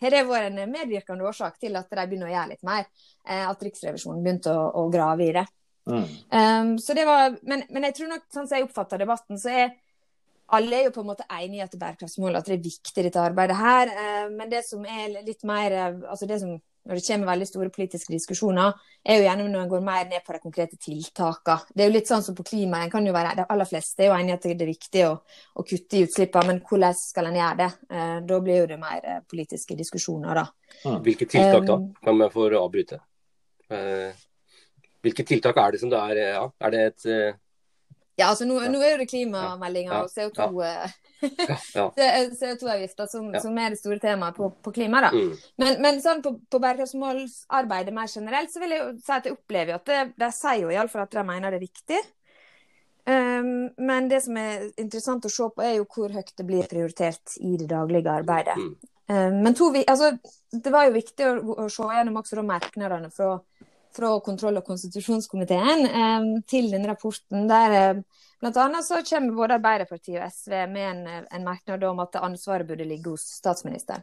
har 0.03 0.15
det 0.15 0.23
vært 0.27 0.53
en 0.53 0.71
medvirkende 0.71 1.27
årsak 1.27 1.59
til 1.63 1.79
at 1.79 1.91
de 1.91 2.07
begynner 2.07 2.31
å 2.31 2.35
gjøre 2.37 2.53
litt 2.55 2.65
mer. 2.67 2.87
Eh, 3.27 3.43
at 3.43 3.67
Riksrevisjonen 3.67 4.23
begynte 4.23 4.55
å, 4.55 4.69
å 4.79 4.87
grave 4.95 5.27
i 5.27 5.35
det. 5.41 5.47
Mm. 5.89 6.05
Um, 6.31 6.75
så 6.79 6.95
det 6.95 7.07
var, 7.09 7.37
men, 7.43 7.65
men, 7.71 7.87
jeg 7.89 7.97
tror 7.99 8.13
nok, 8.13 8.27
sånn 8.33 8.47
som 8.47 8.59
jeg 8.59 8.69
oppfatter 8.69 9.03
debatten, 9.03 9.41
så 9.41 9.55
er 9.65 9.73
alle 10.53 10.77
er 10.77 10.85
jo 10.87 10.93
på 10.93 11.01
en 11.01 11.09
måte 11.09 11.25
enige 11.33 11.63
i 11.63 11.65
at 11.65 11.79
bærekraftsmål 11.81 12.37
at 12.37 12.49
det 12.49 12.59
er 12.59 12.67
viktig, 12.67 13.07
dette 13.07 13.23
arbeidet 13.23 13.57
her. 13.57 13.95
Uh, 13.97 14.29
men 14.35 14.53
det 14.53 14.63
som 14.69 14.85
er 14.85 15.23
litt 15.23 15.47
mer 15.49 15.75
eh, 15.79 16.03
altså 16.11 16.29
det 16.29 16.43
som 16.43 16.59
når 16.83 16.99
det 16.99 17.05
kommer 17.07 17.29
veldig 17.31 17.47
store 17.47 17.71
politiske 17.71 18.11
diskusjoner, 18.11 18.73
er 19.07 19.21
jo 19.21 19.27
gjerne 19.27 19.45
når 19.51 19.61
en 19.61 19.71
går 19.71 19.85
mer 19.87 20.09
ned 20.11 20.25
på 20.27 20.35
de 20.35 20.41
konkrete 20.43 20.79
tiltakene. 20.83 21.71
Det 21.71 21.85
er 21.85 21.91
jo 21.91 21.95
litt 21.95 22.11
sånn 22.11 22.25
som 22.27 22.35
på 22.35 22.47
klima. 22.47 22.81
En 22.83 22.91
kan 22.91 23.07
jo 23.07 23.15
være, 23.15 23.37
De 23.39 23.47
aller 23.55 23.69
fleste 23.71 24.03
er 24.03 24.11
jo 24.11 24.17
enige 24.17 24.35
i 24.35 24.39
at 24.41 24.49
det 24.49 24.67
er 24.67 24.73
viktig 24.73 25.05
å, 25.07 25.13
å 25.55 25.67
kutte 25.69 26.01
i 26.01 26.03
utslippene, 26.09 26.49
men 26.51 26.61
hvordan 26.67 26.99
skal 26.99 27.31
en 27.31 27.39
gjøre 27.39 27.61
det? 27.61 27.71
Eh, 27.87 28.19
da 28.27 28.41
blir 28.43 28.61
jo 28.65 28.67
det 28.73 28.81
mer 28.83 29.23
politiske 29.31 29.79
diskusjoner, 29.79 30.43
da. 30.43 30.47
Hvilke 31.07 31.31
tiltak 31.31 31.71
da? 31.71 31.79
Kan 32.03 32.19
vi 32.19 32.31
få 32.35 32.51
avbryte? 32.59 32.99
Hvilke 35.03 35.27
tiltak 35.27 35.57
er 35.59 35.75
det 35.75 35.81
som 35.83 35.91
det 35.93 36.01
er? 36.13 36.21
Ja, 36.33 36.45
er 36.63 36.75
det 36.75 36.83
et 36.93 37.07
ja, 38.21 38.29
altså 38.29 38.45
nå, 38.45 38.59
nå, 38.69 38.81
er 38.85 39.01
det 39.01 39.09
klimameldinga 39.09 40.03
og 40.05 40.11
CO2-avgifter 40.15 40.93
CO2 42.37 43.07
som, 43.09 43.31
som, 43.41 43.59
er 43.59 43.73
det 43.73 43.79
store 43.81 43.99
temaet 44.03 44.37
på, 44.37 44.51
på 44.63 44.73
klima. 44.77 45.01
da. 45.07 45.11
Mm. 45.15 45.33
Men, 45.63 45.79
men, 45.81 46.01
sånn 46.05 46.21
på, 46.25 46.35
på 46.53 46.61
bærekraftsmålsarbeidet 46.61 47.95
mer 47.97 48.11
generelt, 48.13 48.53
så 48.53 48.61
vil 48.61 48.75
jeg 48.75 48.83
jo 48.83 48.91
si 49.01 49.13
at 49.17 49.29
jeg 49.29 49.37
opplever 49.39 49.79
at 49.79 49.87
det, 49.89 50.01
de 50.21 50.29
sier 50.37 50.61
jo 50.67 50.75
iallfall 50.75 51.07
at 51.07 51.17
de 51.17 51.25
mener 51.31 51.49
det 51.55 51.59
er 51.63 51.65
viktig. 51.65 52.01
Um, 53.03 53.73
men 53.83 54.07
det 54.13 54.21
som 54.29 54.37
er 54.39 54.69
interessant 54.79 55.25
å 55.27 55.33
se 55.33 55.49
på, 55.49 55.65
er 55.65 55.75
jo 55.81 55.89
hvor 55.91 56.13
høyt 56.13 56.37
det 56.37 56.47
blir 56.47 56.69
prioritert 56.71 57.27
i 57.41 57.57
det 57.59 57.69
daglige 57.73 58.13
arbeidet. 58.21 58.59
Mm. 58.61 58.73
Um, 59.09 59.41
men 59.43 59.57
to, 59.59 59.73
altså, 59.83 60.13
det 60.53 60.71
var 60.75 60.87
jo 60.87 60.99
viktig 61.01 61.25
å, 61.27 61.33
å 61.65 61.67
se 61.73 61.89
gjennom 61.97 62.21
også 62.21 62.45
merknadene 62.47 63.11
fra 63.15 63.39
fra 63.97 64.13
kontroll- 64.25 64.61
og 64.61 64.67
konstitusjonskomiteen 64.67 65.87
eh, 65.87 66.27
til 66.49 66.71
den 66.73 66.87
rapporten. 66.89 67.49
der 67.49 67.79
eh, 67.79 68.03
Bl.a. 68.43 68.83
så 68.83 69.03
kommer 69.07 69.37
både 69.37 69.55
Arbeiderpartiet 69.55 70.19
og 70.19 70.33
SV 70.35 70.55
med 70.67 70.89
en, 70.89 71.27
en, 71.31 71.45
merknad 71.45 71.85
om 71.87 72.01
at 72.03 72.17
ansvaret 72.19 72.67
burde 72.67 72.85
ligge 72.85 73.11
hos 73.11 73.23
statsministeren. 73.39 74.03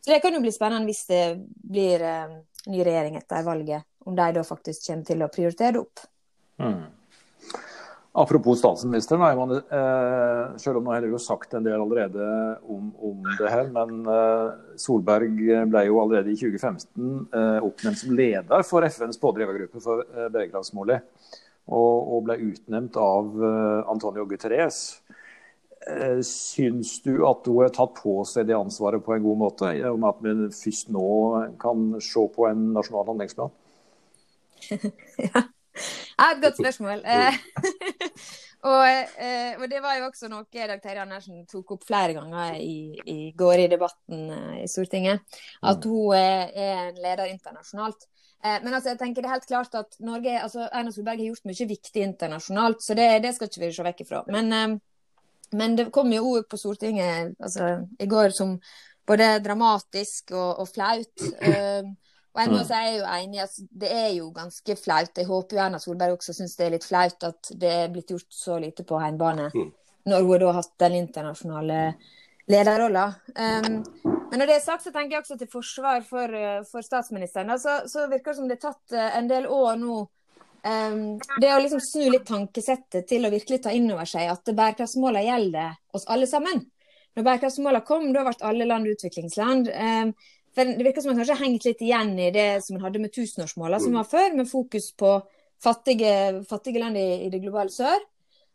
Så 0.00 0.10
Det 0.10 0.20
kan 0.20 0.34
jo 0.34 0.40
bli 0.40 0.52
spennende 0.52 0.88
hvis 0.88 1.04
det 1.06 1.24
blir 1.52 2.00
eh, 2.00 2.38
ny 2.66 2.80
regjering 2.80 3.18
etter 3.20 3.44
valget, 3.44 3.84
om 4.04 4.16
de 4.16 4.30
da 4.38 4.44
faktisk 4.44 4.86
kommer 4.86 5.04
til 5.04 5.24
å 5.24 5.28
prioritere 5.32 5.76
det 5.76 5.82
opp. 5.84 6.04
Mm. 6.64 6.84
Apropos 8.16 8.60
statsministeren, 8.60 9.22
eh, 9.50 10.56
selv 10.62 10.78
om 10.78 10.84
nå 10.86 10.92
har 10.94 11.02
jo 11.02 11.18
sagt 11.18 11.56
en 11.58 11.64
del 11.66 11.80
allerede 11.82 12.26
om, 12.70 12.92
om 13.02 13.24
det 13.40 13.48
her, 13.50 13.66
men 13.74 14.04
eh, 14.06 14.52
Solberg 14.78 15.32
ble 15.66 15.82
jo 15.88 15.96
allerede 15.98 16.30
i 16.30 16.36
2015 16.38 17.08
eh, 17.34 17.58
oppnevnt 17.66 17.98
som 17.98 18.14
leder 18.14 18.62
for 18.68 18.86
FNs 18.86 19.18
pådrivergruppe 19.18 19.82
for 19.82 20.04
eh, 20.04 20.28
bærekraftsmålet, 20.28 21.02
og, 21.66 21.96
og, 22.14 22.20
ble 22.28 22.36
utnevnt 22.52 23.00
av 23.02 23.34
eh, 23.50 23.80
Antonio 23.90 24.28
Guterres. 24.30 24.78
Eh, 25.82 26.22
syns 26.22 26.94
du 27.02 27.16
at 27.26 27.50
hun 27.50 27.64
har 27.64 27.74
tatt 27.74 27.98
på 27.98 28.20
seg 28.30 28.46
det 28.46 28.54
ansvaret 28.54 29.02
på 29.02 29.16
en 29.16 29.26
god 29.26 29.42
måte, 29.42 29.72
om 29.90 30.06
at 30.06 30.22
vi 30.22 30.36
først 30.54 30.94
nå 30.94 31.10
kan 31.58 31.96
se 31.98 32.28
på 32.38 32.46
en 32.46 32.62
nasjonal 32.78 33.10
handlingsplan? 33.10 33.50
ja. 35.26 35.48
Ja, 35.74 36.30
et 36.32 36.42
godt 36.42 36.58
spørsmål. 36.60 37.04
Eh, 37.14 37.36
og, 38.70 38.86
eh, 38.88 39.52
og, 39.58 39.66
det 39.68 39.80
var 39.84 39.98
jo 39.98 40.06
også 40.08 40.30
noe 40.32 40.46
Dag 40.48 40.80
Terje 40.80 41.02
Andersen 41.02 41.42
tok 41.50 41.74
opp 41.76 41.82
flere 41.84 42.14
ganger 42.16 42.56
i, 42.56 42.96
i 43.10 43.18
går 43.36 43.66
i 43.66 43.68
debatten 43.68 44.30
eh, 44.32 44.62
i 44.62 44.68
Stortinget. 44.70 45.20
At 45.62 45.84
mm. 45.84 45.90
hun 45.90 46.16
er, 46.16 46.54
en 46.54 47.00
leder 47.02 47.28
internasjonalt. 47.32 48.08
Men 48.44 48.74
altså, 48.74 48.90
jeg 48.90 48.98
tenker 49.00 49.24
det 49.24 49.28
er 49.30 49.38
helt 49.38 49.46
klart 49.48 49.76
at 49.78 49.94
Norge, 50.04 50.32
altså 50.36 50.66
Erna 50.66 50.90
Solberg 50.92 51.22
har 51.22 51.30
gjort 51.30 51.46
mye 51.48 51.66
viktig 51.68 52.02
internasjonalt, 52.04 52.82
så 52.84 52.92
det, 52.92 53.06
det 53.24 53.30
skal 53.32 53.48
ikke 53.48 53.62
vi 53.62 53.70
se 53.72 53.86
vekk 53.86 54.02
ifra. 54.04 54.20
Men, 54.28 54.74
men 55.56 55.76
det 55.78 55.86
kom 55.96 56.12
jo 56.12 56.26
ord 56.34 56.44
på 56.52 56.58
Stortinget 56.60 57.32
altså, 57.40 57.70
i 57.96 58.08
går 58.10 58.36
som 58.36 58.58
både 59.08 59.30
dramatisk 59.46 60.34
og, 60.36 60.60
og 60.60 60.68
flaut. 60.68 61.24
Og 62.34 62.40
jeg 62.42 62.50
må 62.50 62.58
mm. 62.58 62.66
si 62.66 62.74
jeg 62.74 62.90
er 62.90 62.96
jo 62.98 63.06
enig 63.14 63.42
at 63.44 63.58
det 63.84 63.90
er 63.94 64.10
jo 64.16 64.26
ganske 64.34 64.76
flaut. 64.80 65.12
Jeg 65.14 65.28
håper 65.28 65.56
jo 65.56 65.62
Erna 65.62 65.78
Solberg 65.78 66.16
også 66.16 66.34
syns 66.34 66.56
det 66.58 66.66
er 66.66 66.74
litt 66.74 66.86
flaut 66.86 67.26
at 67.28 67.50
det 67.60 67.70
er 67.70 67.92
blitt 67.94 68.10
gjort 68.10 68.34
så 68.34 68.58
lite 68.62 68.86
på 68.88 68.98
hjemmebane. 68.98 69.52
Mm. 69.54 69.70
Når 70.10 70.26
hun 70.26 70.40
da 70.42 70.48
har 70.50 70.58
hatt 70.58 70.74
den 70.82 70.96
internasjonale 70.98 71.78
lederrolla. 72.50 73.06
Um, 73.38 73.78
men 74.04 74.40
når 74.40 74.50
det 74.50 74.56
er 74.58 74.64
sagt, 74.64 74.84
så 74.84 74.92
tenker 74.92 75.16
jeg 75.16 75.22
også 75.22 75.38
til 75.40 75.52
forsvar 75.52 76.02
for, 76.08 76.34
for 76.68 76.84
statsministeren. 76.84 77.54
Så, 77.60 77.78
så, 77.88 78.08
virker 78.10 78.32
det 78.32 78.40
som 78.40 78.50
det 78.50 78.58
har 78.58 78.74
tatt 78.74 78.98
eh, 78.98 79.16
en 79.20 79.30
del 79.30 79.46
år 79.46 79.78
nå 79.80 80.02
um, 80.02 81.00
det 81.40 81.54
å 81.54 81.62
liksom 81.62 81.80
snu 81.80 82.10
litt 82.12 82.26
tankesettet 82.28 83.08
til 83.08 83.24
å 83.24 83.32
virkelig 83.32 83.62
ta 83.64 83.72
inn 83.72 83.88
over 83.94 84.08
seg 84.10 84.28
at 84.32 84.50
bærekraftsmålene 84.50 85.28
gjelder 85.28 85.76
oss 85.96 86.08
alle 86.10 86.28
sammen. 86.28 86.64
Når 87.14 87.28
bærekraftsmålene 87.28 87.86
kom, 87.86 88.10
da 88.12 88.26
ble 88.26 88.36
alle 88.50 88.68
land 88.68 88.90
utviklingsland. 88.90 89.70
Um, 89.70 90.16
for 90.54 90.70
Det 90.70 90.86
virker 90.86 91.02
som 91.02 91.12
man 91.12 91.20
kanskje 91.20 91.36
har 91.36 91.44
hengt 91.44 91.64
litt 91.66 91.80
igjen 91.82 92.12
i 92.18 92.30
det 92.34 92.48
som 92.64 92.76
man 92.76 92.86
hadde 92.86 93.02
med 93.02 93.14
tusenårsmålene 93.14 93.82
som 93.82 93.94
mm. 93.94 94.00
var 94.00 94.10
før, 94.10 94.36
med 94.38 94.50
fokus 94.50 94.90
på 94.98 95.14
fattige, 95.64 96.42
fattige 96.48 96.82
land 96.82 96.98
i, 97.00 97.08
i, 97.26 97.30
det 97.32 97.42
globale 97.42 97.72
sør. 97.74 97.98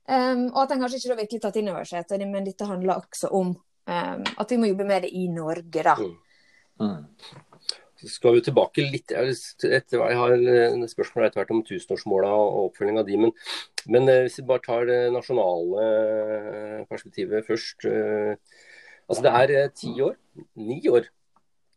Um, 0.09 0.47
og 0.53 0.63
at 0.63 0.73
en 0.73 0.83
kanskje 0.83 1.01
ikke 1.01 1.11
da 1.11 1.19
virkelig 1.19 1.41
tatt 1.43 1.59
inn 1.59 1.69
over 1.69 1.85
seg 1.85 2.01
at 2.01 2.23
men 2.23 2.47
dette 2.47 2.65
handler 2.65 3.01
også 3.01 3.29
om 3.35 3.53
at 3.89 4.51
vi 4.51 4.57
må 4.61 4.67
jobbe 4.69 4.85
med 4.85 5.01
det 5.01 5.09
i 5.17 5.23
Norge, 5.33 5.81
da. 5.81 5.95
Mm. 6.77 7.05
Så 7.99 8.07
skal 8.13 8.37
vi 8.37 8.43
tilbake 8.45 8.85
litt 8.85 9.11
etter, 9.11 9.97
Jeg 9.97 10.17
har 10.19 10.33
en 10.35 10.85
spørsmål 10.87 11.25
etter 11.25 11.41
hvert 11.41 11.51
om 11.51 11.63
tusenårsmåla 11.67 12.29
og 12.31 12.69
oppfølging 12.69 12.99
av 13.01 13.07
de, 13.09 13.17
men, 13.25 13.33
men, 13.91 14.07
hvis 14.23 14.39
vi 14.39 14.45
bare 14.47 14.63
tar 14.63 14.85
det 14.87 14.99
nasjonale 15.11 15.87
perspektivet 16.91 17.47
først. 17.47 17.87
Altså 19.09 19.25
Det 19.25 19.33
er 19.41 19.73
ti 19.75 19.91
år, 20.05 20.15
ni 20.55 20.79
år, 20.87 21.09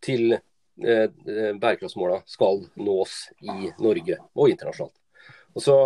til 0.02 0.38
bærekraftsmåla 0.82 2.22
skal 2.26 2.64
nås 2.80 3.28
i 3.44 3.70
Norge 3.78 4.16
og 4.32 4.48
internasjonalt. 4.50 4.96
Og 5.52 5.60
så, 5.60 5.76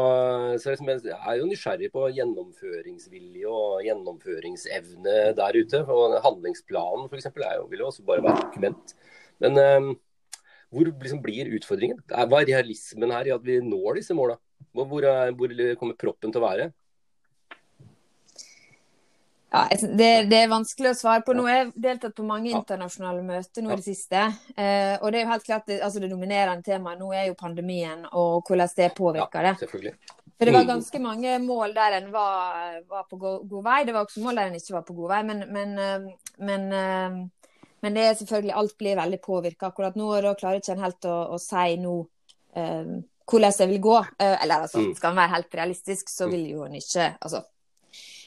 så 0.63 0.73
liksom, 0.73 0.91
Jeg 1.09 1.17
er 1.17 1.39
jo 1.41 1.49
nysgjerrig 1.51 1.89
på 1.91 2.07
gjennomføringsvilje 2.15 3.51
og 3.51 3.83
gjennomføringsevne 3.83 5.17
der 5.39 5.59
ute. 5.59 5.83
og 5.83 6.19
Handlingsplanen 6.23 7.09
for 7.11 7.19
eksempel, 7.19 7.47
jo, 7.59 7.67
vil 7.71 7.83
jo 7.83 7.89
også 7.91 8.07
bare 8.07 8.23
være 8.23 8.45
dokument. 8.45 8.95
Men 9.43 9.59
um, 9.59 9.89
hvor 10.71 10.91
liksom 10.91 11.23
blir 11.23 11.51
utfordringen? 11.59 11.99
Hva 12.07 12.43
er 12.43 12.53
realismen 12.53 13.15
her 13.15 13.27
i 13.27 13.35
at 13.35 13.45
vi 13.47 13.59
når 13.63 13.99
disse 13.99 14.15
måla? 14.15 14.39
Hvor, 14.77 14.87
hvor 14.87 15.57
kommer 15.81 15.99
proppen 15.99 16.33
til 16.33 16.43
å 16.43 16.47
være? 16.47 16.71
Ja, 19.57 19.79
det, 19.99 20.11
det, 20.31 20.41
er 20.43 20.51
vanskelig 20.53 20.93
å 20.93 20.99
svare 20.99 21.25
på. 21.25 21.35
Nå 21.37 21.47
har 21.49 21.59
jeg 21.59 21.71
deltatt 21.89 22.17
på 22.17 22.27
mange 22.27 22.53
internasjonale 22.53 23.23
møter 23.25 23.65
nå 23.65 23.73
i 23.73 23.79
det 23.81 23.87
siste. 23.87 24.27
Eh, 24.53 24.95
og 25.01 25.09
det 25.11 25.21
er 25.21 25.25
jo 25.25 25.33
helt 25.33 25.47
klart 25.47 25.71
det, 25.71 25.81
altså 25.87 26.03
det 26.03 26.13
dominerende 26.13 26.67
temaet 26.67 27.01
nå 27.01 27.09
er 27.17 27.31
jo 27.31 27.39
pandemien 27.39 28.05
og 28.13 28.45
hvordan 28.47 28.77
det 28.77 28.93
påvirker 28.97 29.49
det. 29.49 29.57
For 30.37 30.45
det 30.45 30.53
var 30.53 30.67
mm. 30.67 30.69
ganske 30.69 31.01
mange 31.01 31.39
mål 31.41 31.73
der 31.75 31.97
en 31.97 32.13
var, 32.13 32.83
var 32.89 33.09
på 33.09 33.17
god, 33.17 33.49
god, 33.49 33.65
vei. 33.65 33.79
Det 33.89 33.97
var 33.97 34.05
også 34.05 34.21
mål 34.21 34.37
der 34.43 34.51
en 34.51 34.61
ikke 34.61 34.77
var 34.77 34.85
på 34.85 34.97
god 34.99 35.13
vei. 35.15 35.23
Men, 35.31 35.43
men, 35.57 35.75
eh, 35.81 36.31
men, 36.45 36.67
eh, 36.77 37.57
men 37.81 37.97
det 37.97 38.05
er 38.05 38.19
selvfølgelig 38.21 38.57
alt 38.61 38.77
blir 38.79 39.01
veldig 39.01 39.21
påvirka 39.25 39.71
akkurat 39.71 39.97
nå. 39.97 40.11
Og 40.13 40.25
da 40.27 40.37
klarer 40.37 40.61
ikke 40.61 40.77
en 40.77 40.85
helt 40.85 41.09
å, 41.09 41.19
å 41.33 41.41
si 41.41 41.81
nå 41.81 41.97
eh, 42.61 42.97
hvordan 43.27 43.59
det 43.59 43.69
vil 43.73 43.85
gå. 43.89 43.99
Eller 44.29 44.57
altså, 44.69 44.85
mm. 44.85 44.95
skal 45.01 45.15
en 45.15 45.21
være 45.23 45.35
helt 45.39 45.61
realistisk, 45.63 46.13
så 46.13 46.29
vil 46.29 46.45
jo 46.53 46.67
en 46.69 46.77
ikke 46.77 47.15
altså 47.17 47.47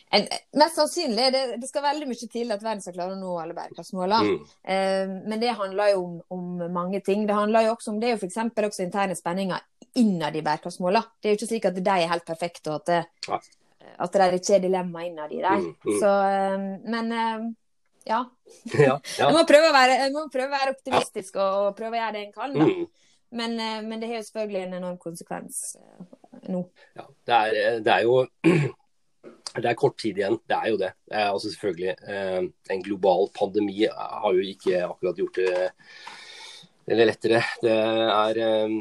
en, 0.09 0.25
mest 0.57 0.75
sannsynlig. 0.75 1.27
Det, 1.33 1.41
det, 1.61 1.67
skal 1.69 1.85
veldig 1.85 2.07
mye 2.09 2.29
til 2.33 2.53
at 2.53 2.63
verden 2.65 2.81
skal 2.81 2.95
klare 2.95 3.13
å 3.13 3.19
nå 3.19 3.35
alle 3.41 3.55
bærekraftsmålene. 3.57 4.33
Mm. 4.33 4.55
Eh, 4.73 5.13
men 5.29 5.43
det 5.43 5.53
handler 5.59 5.93
jo 5.93 6.01
om, 6.01 6.15
om, 6.33 6.65
mange 6.73 7.01
ting. 7.05 7.27
Det 7.29 7.37
handler 7.37 7.67
jo 7.67 7.75
også 7.75 7.93
om 7.93 8.01
det 8.01 8.09
er 8.09 8.15
jo 8.15 8.23
f.eks. 8.23 8.39
også 8.65 8.85
interne 8.87 9.17
spenninger 9.17 9.65
innad 10.01 10.35
i 10.35 10.43
bærekraftsmålene. 10.45 11.13
Det 11.19 11.29
er 11.29 11.35
jo 11.35 11.39
ikke 11.39 11.51
slik 11.51 11.69
at 11.69 11.77
de 11.77 11.93
er 11.93 12.11
helt 12.13 12.25
perfekte, 12.25 12.73
og 12.73 12.81
at 12.81 12.89
det, 12.89 13.01
ja. 13.29 13.39
at 14.05 14.17
det 14.17 14.29
ikke 14.39 14.57
er 14.57 14.65
dilemma 14.65 15.05
innad 15.05 15.35
i 15.35 15.43
dem. 15.45 15.67
Mm, 15.67 15.75
mm. 15.85 15.99
Så, 16.01 16.15
eh, 16.31 16.57
men 16.95 17.13
eh, 17.19 17.45
ja. 18.09 18.23
ja, 18.73 18.81
ja. 18.87 18.97
Jeg, 19.19 19.29
må 19.35 19.45
prøve 19.49 19.69
å 19.69 19.75
være, 19.75 19.99
må 20.15 20.25
prøve 20.33 20.49
å 20.49 20.57
være 20.57 20.73
optimistisk 20.73 21.37
og, 21.37 21.61
og, 21.67 21.71
prøve 21.77 21.99
å 21.99 22.01
gjøre 22.01 22.17
det 22.17 22.25
en 22.25 22.33
kan. 22.33 22.57
Mm. 22.57 22.89
Men, 23.29 23.55
eh, 23.61 23.79
men, 23.85 23.99
det 24.01 24.09
har 24.09 24.23
jo 24.23 24.25
selvfølgelig 24.31 24.65
en 24.65 24.77
enorm 24.81 24.97
konsekvens 25.01 25.63
nå. 26.49 26.65
Ja, 26.97 27.05
det 27.29 27.39
er, 27.39 27.81
det 27.85 27.93
er 27.99 28.07
jo 28.07 28.23
det 29.57 29.69
er 29.69 29.77
kort 29.77 29.97
tid 29.99 30.19
igjen, 30.19 30.37
det 30.49 30.57
er 30.57 30.69
jo 30.71 30.77
det. 30.79 30.91
Eh, 31.11 31.27
altså 31.31 31.49
selvfølgelig, 31.51 31.95
eh, 32.07 32.43
En 32.75 32.83
global 32.83 33.29
pandemi 33.35 33.87
har 33.89 34.33
jo 34.33 34.45
ikke 34.45 34.83
akkurat 34.85 35.17
gjort 35.17 35.39
det 36.87 36.97
lettere. 36.99 37.41
Det 37.61 37.71
er 37.71 38.41
eh, 38.45 38.77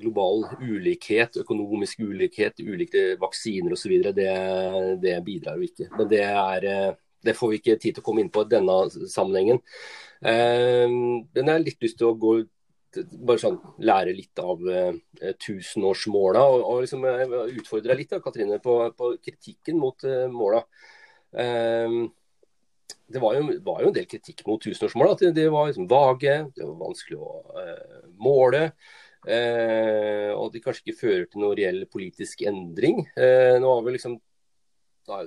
global 0.00 0.44
ulikhet, 0.60 1.36
økonomisk 1.42 2.00
ulikhet, 2.00 2.60
ulike 2.60 3.16
vaksiner 3.20 3.72
osv. 3.72 3.96
Det, 4.14 4.32
det 5.02 5.24
bidrar 5.24 5.56
jo 5.56 5.62
ikke. 5.62 5.88
Men 5.98 6.10
det, 6.10 6.22
er, 6.22 6.96
det 7.24 7.36
får 7.36 7.50
vi 7.50 7.60
ikke 7.60 7.78
tid 7.78 7.94
til 7.96 8.04
å 8.04 8.06
komme 8.06 8.22
inn 8.22 8.32
på 8.32 8.44
i 8.44 8.50
denne 8.50 9.08
sammenhengen. 9.08 9.62
Men 10.20 11.24
jeg 11.34 11.48
har 11.48 11.64
litt 11.64 11.82
lyst 11.82 11.98
til 12.00 12.10
å 12.10 12.18
gå 12.18 12.38
bare 13.04 13.40
sånn 13.40 13.56
lære 13.84 14.14
litt 14.16 14.40
av 14.42 14.62
eh, 14.70 15.32
tusenårsmåla. 15.42 16.42
Og, 16.52 16.66
og 16.66 16.84
liksom, 16.84 17.06
jeg 17.06 17.58
utfordre 17.62 17.96
litt, 17.98 18.12
da, 18.12 18.20
Katrine, 18.24 18.60
på, 18.62 18.76
på 18.96 19.10
kritikken 19.22 19.80
mot 19.80 20.06
eh, 20.06 20.26
måla. 20.32 20.62
Eh, 21.36 21.98
det 23.06 23.22
var 23.22 23.36
jo, 23.38 23.48
var 23.66 23.82
jo, 23.84 23.90
en 23.90 23.96
del 23.96 24.06
kritikk 24.10 24.44
mot 24.48 24.62
tusenårsmåla. 24.62 25.16
At 25.16 25.26
de 25.36 25.48
var 25.52 25.70
liksom 25.70 25.88
vage, 25.90 26.38
det 26.56 26.64
var 26.64 26.78
vanskelig 26.84 27.18
å 27.22 27.34
eh, 27.62 27.98
måle. 28.22 28.70
og 29.26 30.42
at 30.44 30.52
de 30.54 30.60
kanskje 30.62 30.84
ikke 30.84 31.00
fører 31.00 31.24
til 31.26 31.40
noen 31.42 31.56
reell 31.58 31.80
politisk 31.90 32.44
endring. 32.46 33.00
nå 33.16 33.72
har 33.72 33.80
vi 33.82 33.94
liksom 33.96 34.20
da, 35.08 35.24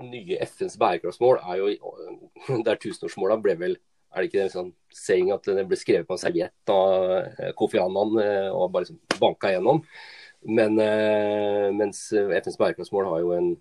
nye 0.00 0.38
FNs 0.46 0.78
bærekraftsmål 0.80 1.40
er 1.52 1.60
jo 1.60 2.62
Der 2.66 2.80
tusenårsmåla 2.80 3.36
ble 3.44 3.56
vel 3.60 3.76
er 4.12 4.20
det 4.20 4.28
ikke 4.28 4.44
en 4.44 4.52
sånn 4.52 4.72
saying 4.92 5.32
at 5.32 5.46
det 5.48 5.64
ble 5.68 5.78
skrevet 5.80 6.08
på 6.08 6.16
en 6.16 6.20
serviett 6.20 6.72
av 6.72 7.12
eh, 7.16 7.52
Kofi 7.56 7.80
Annan 7.80 8.18
eh, 8.20 8.48
og 8.52 8.72
bare 8.72 8.86
liksom 8.86 9.00
banka 9.18 9.52
gjennom. 9.54 9.82
Men 10.52 10.78
eh, 10.82 11.68
mens 11.74 12.08
FNs 12.12 12.58
bærekraftsmål 12.60 13.08
har 13.08 13.22
jo 13.22 13.32
en 13.36 13.52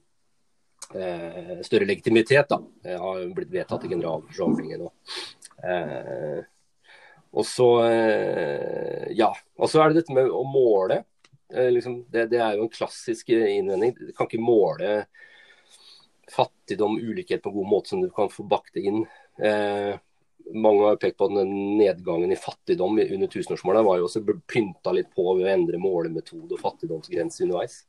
eh, 0.97 1.61
større 1.65 1.87
legitimitet, 1.87 2.49
da. 2.49 2.59
Det 2.83 2.97
har 2.99 3.23
blitt 3.35 3.53
vedtatt 3.53 3.85
i 3.85 3.93
generalforsamlingen. 3.93 4.89
Eh, 5.61 6.41
og 7.31 7.47
så 7.47 7.69
eh, 7.87 9.07
ja. 9.15 9.31
Og 9.55 9.71
så 9.71 9.81
er 9.81 9.91
det 9.91 10.01
dette 10.01 10.17
med 10.17 10.27
å 10.27 10.43
måle. 10.47 11.03
Liksom, 11.51 12.05
det, 12.11 12.29
det, 12.31 12.39
er 12.39 12.55
jo 12.55 12.65
en 12.65 12.71
klassisk 12.71 13.31
innvending. 13.35 13.91
Du 13.97 14.13
kan 14.15 14.27
ikke 14.29 14.39
måle 14.39 15.01
fattigdom, 16.31 16.95
ulikhet 16.99 17.41
på 17.43 17.51
en 17.51 17.55
god 17.55 17.67
måte 17.67 17.91
som 17.91 18.01
du 18.01 18.09
kan 18.15 18.31
få 18.31 18.45
bakt 18.47 18.77
inn. 18.79 19.03
Eh, 19.43 19.95
mange 20.53 20.87
har 20.87 20.99
pekt 21.01 21.17
på 21.19 21.27
at 21.29 21.47
nedgangen 21.47 22.31
i 22.33 22.39
fattigdom 22.39 22.99
under 23.01 23.31
tusenårsmålene 23.31 23.85
var 23.87 23.99
jo 23.99 24.07
også 24.07 24.23
pynta 24.49 24.93
litt 24.95 25.11
på 25.15 25.25
ved 25.37 25.47
å 25.47 25.53
endre 25.53 25.79
målemetode 25.81 26.57
og 26.57 26.61
fattigdomsgrense 26.61 27.45
underveis. 27.45 27.81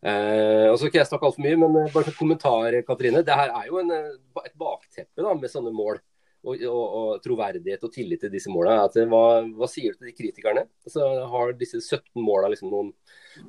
Eh, 0.00 0.66
og 0.70 0.78
så 0.80 0.88
ikke 0.88 1.02
jeg 1.02 1.10
snakke 1.10 1.28
altfor 1.28 1.44
mye, 1.44 1.58
men 1.60 1.74
eh, 1.82 1.90
bare 1.92 2.08
en 2.08 2.16
kommentar, 2.16 2.76
Katrine. 2.86 3.24
Det 3.26 3.36
her 3.36 3.52
er 3.52 3.66
jo 3.68 3.82
en, 3.82 3.90
eh, 3.92 4.46
et 4.46 4.54
bakteppe 4.58 5.26
da, 5.26 5.34
med 5.36 5.52
sånne 5.52 5.72
mål. 5.74 6.00
Og, 6.40 6.56
og, 6.64 6.84
og, 6.96 7.08
troverdighet 7.20 7.82
og 7.84 7.90
tillit 7.92 8.22
til 8.24 8.30
disse 8.32 8.48
målene. 8.48 8.86
At, 8.88 8.94
hva, 9.10 9.42
hva, 9.58 9.66
sier 9.68 9.92
du 9.92 10.00
til 10.00 10.08
de 10.08 10.14
kritikerne? 10.16 10.62
Altså, 10.88 11.04
har 11.34 11.52
disse 11.58 11.82
17 11.82 12.16
målene 12.16 12.54
liksom 12.54 12.72
noen 12.72 12.94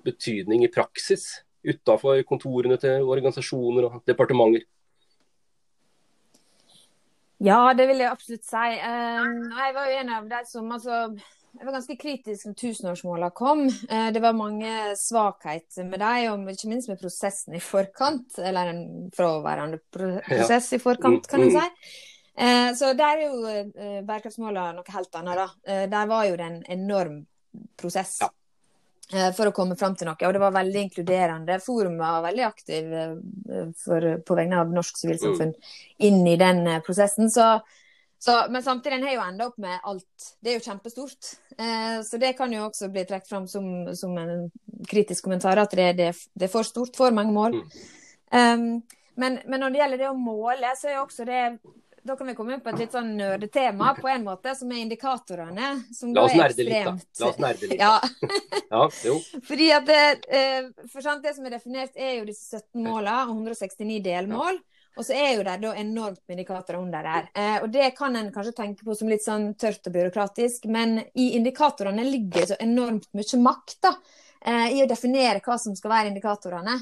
betydning 0.04 0.66
i 0.66 0.72
praksis 0.74 1.30
utafor 1.64 2.20
kontorene 2.28 2.76
til 2.82 3.08
organisasjoner 3.08 3.88
og 3.88 4.02
departementer? 4.10 4.68
Ja, 7.42 7.74
det 7.74 7.88
vil 7.90 8.04
jeg 8.04 8.12
absolutt 8.12 8.46
si. 8.46 8.66
Ehm, 8.86 9.46
jeg 9.50 9.74
var 9.74 9.88
jo 9.90 10.02
en 10.02 10.12
av 10.14 10.28
de 10.30 10.42
som 10.46 10.68
altså, 10.76 10.98
jeg 11.52 11.68
var 11.68 11.76
ganske 11.76 11.98
kritisk 12.00 12.48
når 12.48 12.58
tusenårsmålene 12.62 13.30
kom. 13.36 13.66
Eh, 13.66 14.10
det 14.14 14.22
var 14.24 14.38
mange 14.38 14.94
svakheter 15.00 15.88
med 15.88 16.00
dem, 16.04 16.46
og 16.46 16.54
ikke 16.54 16.70
minst 16.72 16.92
med 16.92 17.02
prosessen 17.02 17.58
i 17.58 17.64
forkant. 17.64 18.38
Eller 18.40 18.72
en 18.72 18.86
fraværende 19.16 19.82
prosess 19.92 20.72
i 20.78 20.82
forkant, 20.82 21.28
kan 21.28 21.44
en 21.44 21.50
mm, 21.50 21.58
mm. 21.58 21.66
si. 21.66 21.98
Eh, 22.42 22.70
så 22.78 22.94
der 22.98 23.18
er 23.18 23.26
jo 23.26 23.42
eh, 23.50 24.00
bærekraftsmålene 24.06 24.78
noe 24.78 24.96
helt 24.96 25.20
annet, 25.20 25.42
da. 25.42 25.82
Der 25.92 26.14
var 26.14 26.30
jo 26.30 26.38
det 26.40 26.48
en 26.48 26.62
enorm 26.78 27.20
prosess. 27.82 28.20
Ja. 28.22 28.30
Eh, 29.13 29.32
for 29.36 29.50
å 29.50 29.56
komme 29.56 29.76
fram 29.76 29.95
til 29.97 30.08
noe. 30.08 30.19
Og 30.28 30.34
det 30.36 30.41
var 30.41 30.56
veldig 30.56 30.86
inkluderende. 30.86 31.60
Forumet 31.63 32.00
var 32.00 32.24
veldig 32.30 32.45
aktiv 32.47 32.93
eh, 32.95 33.15
for, 33.84 34.08
på 34.24 34.38
vegne 34.38 34.62
av 34.62 34.71
norsk 34.71 35.02
sivilsamfunn 35.02 35.52
inn 36.08 36.21
i 36.30 36.38
den 36.39 36.63
eh, 36.67 36.82
prosessen. 36.86 37.32
Så, 37.32 37.47
så, 38.21 38.38
men 38.54 38.63
samtidig 38.63 39.00
den 39.00 39.08
har 39.10 39.17
jo 39.17 39.26
enda 39.26 39.50
opp 39.50 39.60
med 39.60 39.84
alt. 39.91 40.30
Det 40.39 40.54
er 40.54 40.60
jo 40.60 40.65
kjempestort. 40.69 41.34
Eh, 41.58 41.97
så 42.08 42.21
det 42.21 42.34
kan 42.39 42.56
jo 42.56 42.63
også 42.69 42.91
bli 42.93 43.04
trukket 43.10 43.34
fram 43.34 43.50
som, 43.52 43.67
som, 44.00 44.15
en 44.21 44.47
kritisk 44.88 45.28
kommentar, 45.28 45.60
at 45.60 45.76
det, 45.76 45.91
det, 46.00 46.13
det, 46.32 46.47
er 46.47 46.54
for 46.54 46.67
stort, 46.67 46.95
for 46.97 47.12
mange 47.13 47.36
mål. 47.36 47.60
Um, 48.32 48.80
men, 49.19 49.41
men, 49.43 49.60
når 49.60 49.74
det 49.74 49.82
gjelder 49.82 50.00
det 50.00 50.10
å 50.10 50.17
måle, 50.17 50.71
så 50.80 50.88
er 50.88 50.95
jo 50.95 51.04
også 51.04 51.28
det 51.28 51.41
da 52.04 52.16
kan 52.16 52.28
vi 52.28 52.36
komme 52.36 52.56
inn 52.56 52.64
på 52.64 52.72
et 52.72 52.80
litt 52.82 52.96
sånn 52.96 53.12
nerdetema 53.18 53.92
på 53.98 54.10
en 54.10 54.24
måte, 54.26 54.56
som 54.58 54.72
er 54.74 54.82
indikatorene. 54.82 55.70
Som 55.94 56.16
La 56.18 56.26
oss 56.26 56.36
nerde 56.38 56.66
litt, 56.66 56.88
da. 56.88 56.96
La 57.22 57.30
oss 57.30 57.40
nerde 57.42 57.70
litt. 57.70 57.82
Ja. 57.82 57.94
ja 58.72 58.88
jo. 59.06 59.20
Fordi 59.50 59.70
at 59.76 59.88
det, 59.90 60.02
eh, 60.34 60.72
for 60.90 61.06
sant, 61.06 61.24
det 61.26 61.36
som 61.38 61.46
er 61.46 61.58
definert, 61.58 61.94
er 61.96 62.18
jo 62.20 62.28
disse 62.30 62.62
17 62.62 62.82
målene 62.82 63.18
og 63.28 63.36
169 63.38 64.02
delmål. 64.08 64.62
Og 65.00 65.06
så 65.08 65.16
er 65.16 65.38
jo 65.38 65.44
det 65.48 65.60
da 65.62 65.72
enormt 65.80 66.20
med 66.26 66.36
indikatorer 66.36 66.82
under 66.82 67.06
der. 67.06 67.30
Eh, 67.32 67.58
og 67.62 67.70
det 67.72 67.94
kan 67.96 68.16
en 68.18 68.32
kanskje 68.34 68.56
tenke 68.58 68.88
på 68.88 68.96
som 68.98 69.12
litt 69.12 69.24
sånn 69.24 69.54
tørt 69.60 69.88
og 69.88 69.96
byråkratisk, 69.96 70.66
men 70.74 70.98
i 71.16 71.32
indikatorene 71.38 72.04
ligger 72.08 72.50
så 72.50 72.58
enormt 72.60 73.08
mye 73.16 73.40
makt 73.46 73.78
da, 73.88 73.94
eh, 74.42 74.74
i 74.76 74.82
å 74.84 74.90
definere 74.90 75.44
hva 75.46 75.58
som 75.62 75.78
skal 75.78 75.94
være 75.96 76.12
indikatorene. 76.12 76.76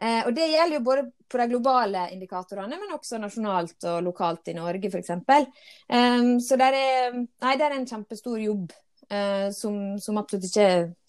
Eh, 0.00 0.22
og 0.26 0.34
Det 0.34 0.48
gjelder 0.48 0.78
jo 0.78 0.84
både 0.86 1.04
på 1.28 1.40
de 1.40 1.48
globale 1.48 2.06
indikatorene, 2.12 2.78
men 2.80 2.94
også 2.96 3.20
nasjonalt 3.20 3.88
og 3.88 4.00
lokalt 4.08 4.50
i 4.52 4.56
Norge 4.56 4.90
f.eks. 4.90 5.12
Um, 5.16 6.38
så 6.42 6.58
det 6.60 6.68
er, 6.68 7.14
nei, 7.16 7.54
det 7.56 7.66
er 7.66 7.76
en 7.76 7.88
kjempestor 7.88 8.40
jobb 8.42 8.72
uh, 9.08 9.48
som, 9.54 9.78
som, 10.02 10.18
absolutt 10.20 10.48
ikke 10.50 10.66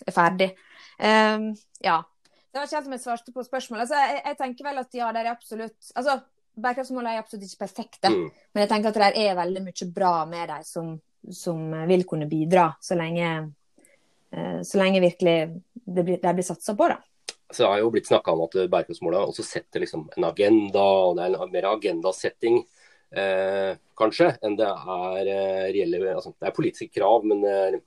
er 0.07 0.15
ferdig. 0.15 0.53
Um, 0.99 1.51
ja. 1.83 1.99
Det 2.53 2.59
var 2.59 2.69
ikke 2.69 2.77
helt 2.77 2.91
om 2.91 2.95
jeg 2.95 3.03
svarte 3.03 3.33
på 3.35 3.43
spørsmålet. 3.47 3.87
Altså, 3.87 3.99
jeg, 3.99 4.21
jeg, 4.27 4.39
tenker 4.39 4.69
vel 4.69 4.83
at 4.83 4.95
ja, 4.99 5.09
det 5.11 5.23
er 5.23 5.31
absolutt 5.31 5.91
altså, 5.99 6.19
bærekraftsmålene 6.53 7.15
er 7.15 7.23
absolutt 7.23 7.47
ikke 7.47 7.63
perfekte. 7.65 8.11
Mm. 8.13 8.27
Men 8.53 8.63
jeg 8.63 8.71
tenker 8.71 8.91
at 8.91 9.01
det 9.01 9.25
er 9.25 9.39
veldig 9.39 9.63
mye 9.65 9.89
bra 9.95 10.13
med 10.29 10.51
dem 10.53 10.67
som, 10.67 10.91
som 11.33 11.63
vil 11.89 12.05
kunne 12.07 12.29
bidra, 12.29 12.67
så 12.83 12.97
lenge, 12.99 13.31
eh, 14.29 14.59
så 14.61 14.79
lenge 14.79 15.01
virkelig 15.01 15.37
det 15.73 16.05
blir, 16.05 16.21
det 16.21 16.35
blir 16.37 16.45
satsa 16.45 16.77
på. 16.77 16.91
da. 16.93 16.99
Så 17.53 17.63
det 17.63 17.69
har 17.69 17.81
jo 17.83 17.91
blitt 17.93 18.09
snakka 18.09 18.33
om 18.33 18.43
at 18.47 18.57
bærekraftsmåla 18.57 19.23
også 19.27 19.45
setter 19.45 19.83
liksom 19.83 20.07
en 20.17 20.27
agenda, 20.27 20.81
og 20.81 21.17
det 21.17 21.27
er 21.27 21.37
en 21.37 21.53
mer 21.53 21.69
agendasetting 21.69 22.59
eh, 23.13 23.77
kanskje, 23.99 24.31
enn 24.41 24.57
det 24.59 24.67
er 24.67 25.31
eh, 25.31 25.67
reelle 25.75 26.15
altså, 26.15 26.33
Det 26.33 26.49
er 26.49 26.57
politiske 26.57 26.99
krav, 26.99 27.25
men 27.29 27.43
det 27.45 27.53
er, 27.53 27.79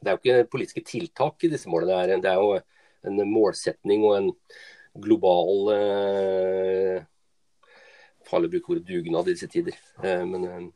det 0.00 0.08
er 0.08 0.16
jo 0.16 0.20
ikke 0.22 0.50
politiske 0.56 0.84
tiltak 0.88 1.44
i 1.44 1.52
disse 1.52 1.68
målene. 1.68 2.00
Det 2.08 2.16
er, 2.16 2.24
det 2.24 2.32
er 2.32 2.40
jo 2.40 2.58
en 3.10 3.32
målsetning 3.32 4.04
og 4.08 4.16
en 4.18 4.30
global 5.04 5.72
eh, 5.76 7.06
Farlig 8.30 8.50
å 8.50 8.52
bruke 8.52 8.74
ordet 8.74 8.86
dugnad 8.86 9.28
i 9.28 9.34
disse 9.34 9.48
tider. 9.50 9.76
Eh, 10.04 10.22
men 10.28 10.44
eh, 10.46 10.66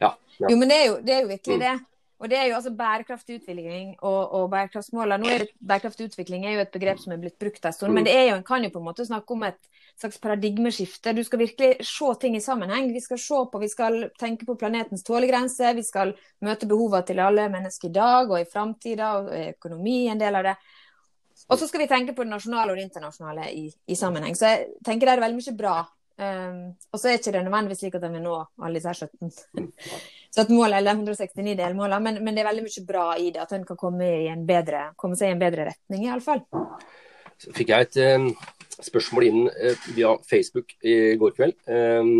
ja. 0.00 0.10
ja. 0.40 0.48
Jo, 0.48 0.56
men 0.56 0.70
det 0.72 0.78
er 0.80 0.88
jo, 0.88 0.96
det 1.04 1.14
er 1.14 1.22
jo 1.24 1.28
virkelig 1.34 1.60
Mm. 1.60 1.84
Og 2.16 2.30
det 2.32 2.38
er 2.38 2.46
jo 2.48 2.54
altså 2.56 2.70
bærekraftig 2.72 3.42
utvikling 3.42 3.90
og, 4.00 4.20
og 4.34 4.46
bærekraftsmålene. 4.52 5.18
Nå 5.20 5.32
er 5.34 5.42
det, 5.44 5.48
bærekraftig 5.60 6.06
utvikling 6.08 6.46
er 6.46 6.54
jo 6.54 6.62
et 6.64 6.72
begrep 6.72 7.02
som 7.02 7.12
er 7.12 7.20
blitt 7.20 7.36
brukt 7.40 7.68
en 7.68 7.74
stund, 7.76 7.92
men 7.92 8.06
det 8.06 8.14
er 8.16 8.30
jo, 8.30 8.38
en 8.38 8.46
kan 8.46 8.64
jo 8.64 8.70
på 8.72 8.80
en 8.80 8.86
måte 8.86 9.04
snakke 9.04 9.36
om 9.36 9.44
et 9.44 9.58
slags 10.00 10.16
paradigmeskifte. 10.22 11.12
Du 11.12 11.20
skal 11.24 11.42
virkelig 11.42 11.84
se 11.84 12.08
ting 12.20 12.38
i 12.38 12.40
sammenheng. 12.40 12.88
Vi 12.94 13.02
skal 13.04 13.20
se 13.20 13.42
på, 13.52 13.60
vi 13.60 13.68
skal 13.68 13.98
tenke 14.20 14.48
på 14.48 14.56
planetens 14.56 15.04
tålegrense. 15.04 15.74
Vi 15.76 15.84
skal 15.84 16.14
møte 16.44 16.68
behovene 16.68 17.04
til 17.04 17.20
alle 17.20 17.50
mennesker 17.52 17.90
i 17.90 17.96
dag 17.98 18.32
og 18.32 18.40
i 18.40 18.48
framtida, 18.48 19.12
og 19.20 19.30
økonomi 19.56 20.06
en 20.08 20.20
del 20.20 20.40
av 20.40 20.50
det. 20.50 20.56
Og 21.52 21.60
så 21.60 21.68
skal 21.68 21.84
vi 21.84 21.90
tenke 21.90 22.16
på 22.16 22.24
det 22.24 22.32
nasjonale 22.32 22.72
og 22.72 22.80
det 22.80 22.88
internasjonale 22.88 23.50
i, 23.52 23.68
i 23.68 23.98
sammenheng. 23.98 24.34
Så 24.36 24.54
jeg 24.54 24.80
tenker 24.88 25.08
det 25.08 25.18
er 25.18 25.24
veldig 25.26 25.42
mye 25.42 25.56
bra. 25.58 25.76
Um, 26.16 26.60
og 26.92 27.00
så 27.00 27.10
er 27.10 27.18
det 27.18 27.26
ikke 27.28 27.42
nødvendigvis 27.44 27.82
slik 27.82 27.96
at 27.98 28.04
en 28.08 28.14
vil 28.16 28.22
nå 28.24 28.36
alle 28.64 28.80
disse 28.80 29.04
17. 29.04 29.66
Så 30.36 30.42
at 30.44 30.50
målet, 30.52 30.82
eller 30.82 30.92
169 30.92 31.54
delmåler, 31.56 32.00
men, 32.04 32.18
men, 32.20 32.34
det 32.36 32.42
er 32.42 32.50
veldig 32.50 32.66
mye 32.66 32.82
bra 32.84 33.04
i 33.16 33.30
det. 33.32 33.40
At 33.40 33.54
en 33.56 33.62
kan 33.64 33.78
komme, 33.80 34.04
bedre, 34.44 34.82
komme 35.00 35.16
seg 35.16 35.30
i 35.30 35.32
en 35.32 35.40
bedre 35.40 35.70
retning, 35.70 36.02
iallfall. 36.04 36.42
Så 37.40 37.54
fikk 37.56 37.70
jeg 37.72 37.86
et 37.86 37.96
eh, 38.04 38.26
spørsmål 38.84 39.24
inn 39.24 39.46
eh, 39.48 39.86
via 39.96 40.10
Facebook 40.28 40.74
i 40.84 41.16
går 41.16 41.32
kveld 41.38 41.54
eh, 41.72 42.10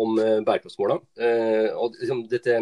om 0.00 0.16
eh, 0.16 0.38
bærekraftsmåla. 0.46 0.96
Eh, 1.20 1.66
og 1.74 1.98
liksom, 2.00 2.22
dette, 2.30 2.56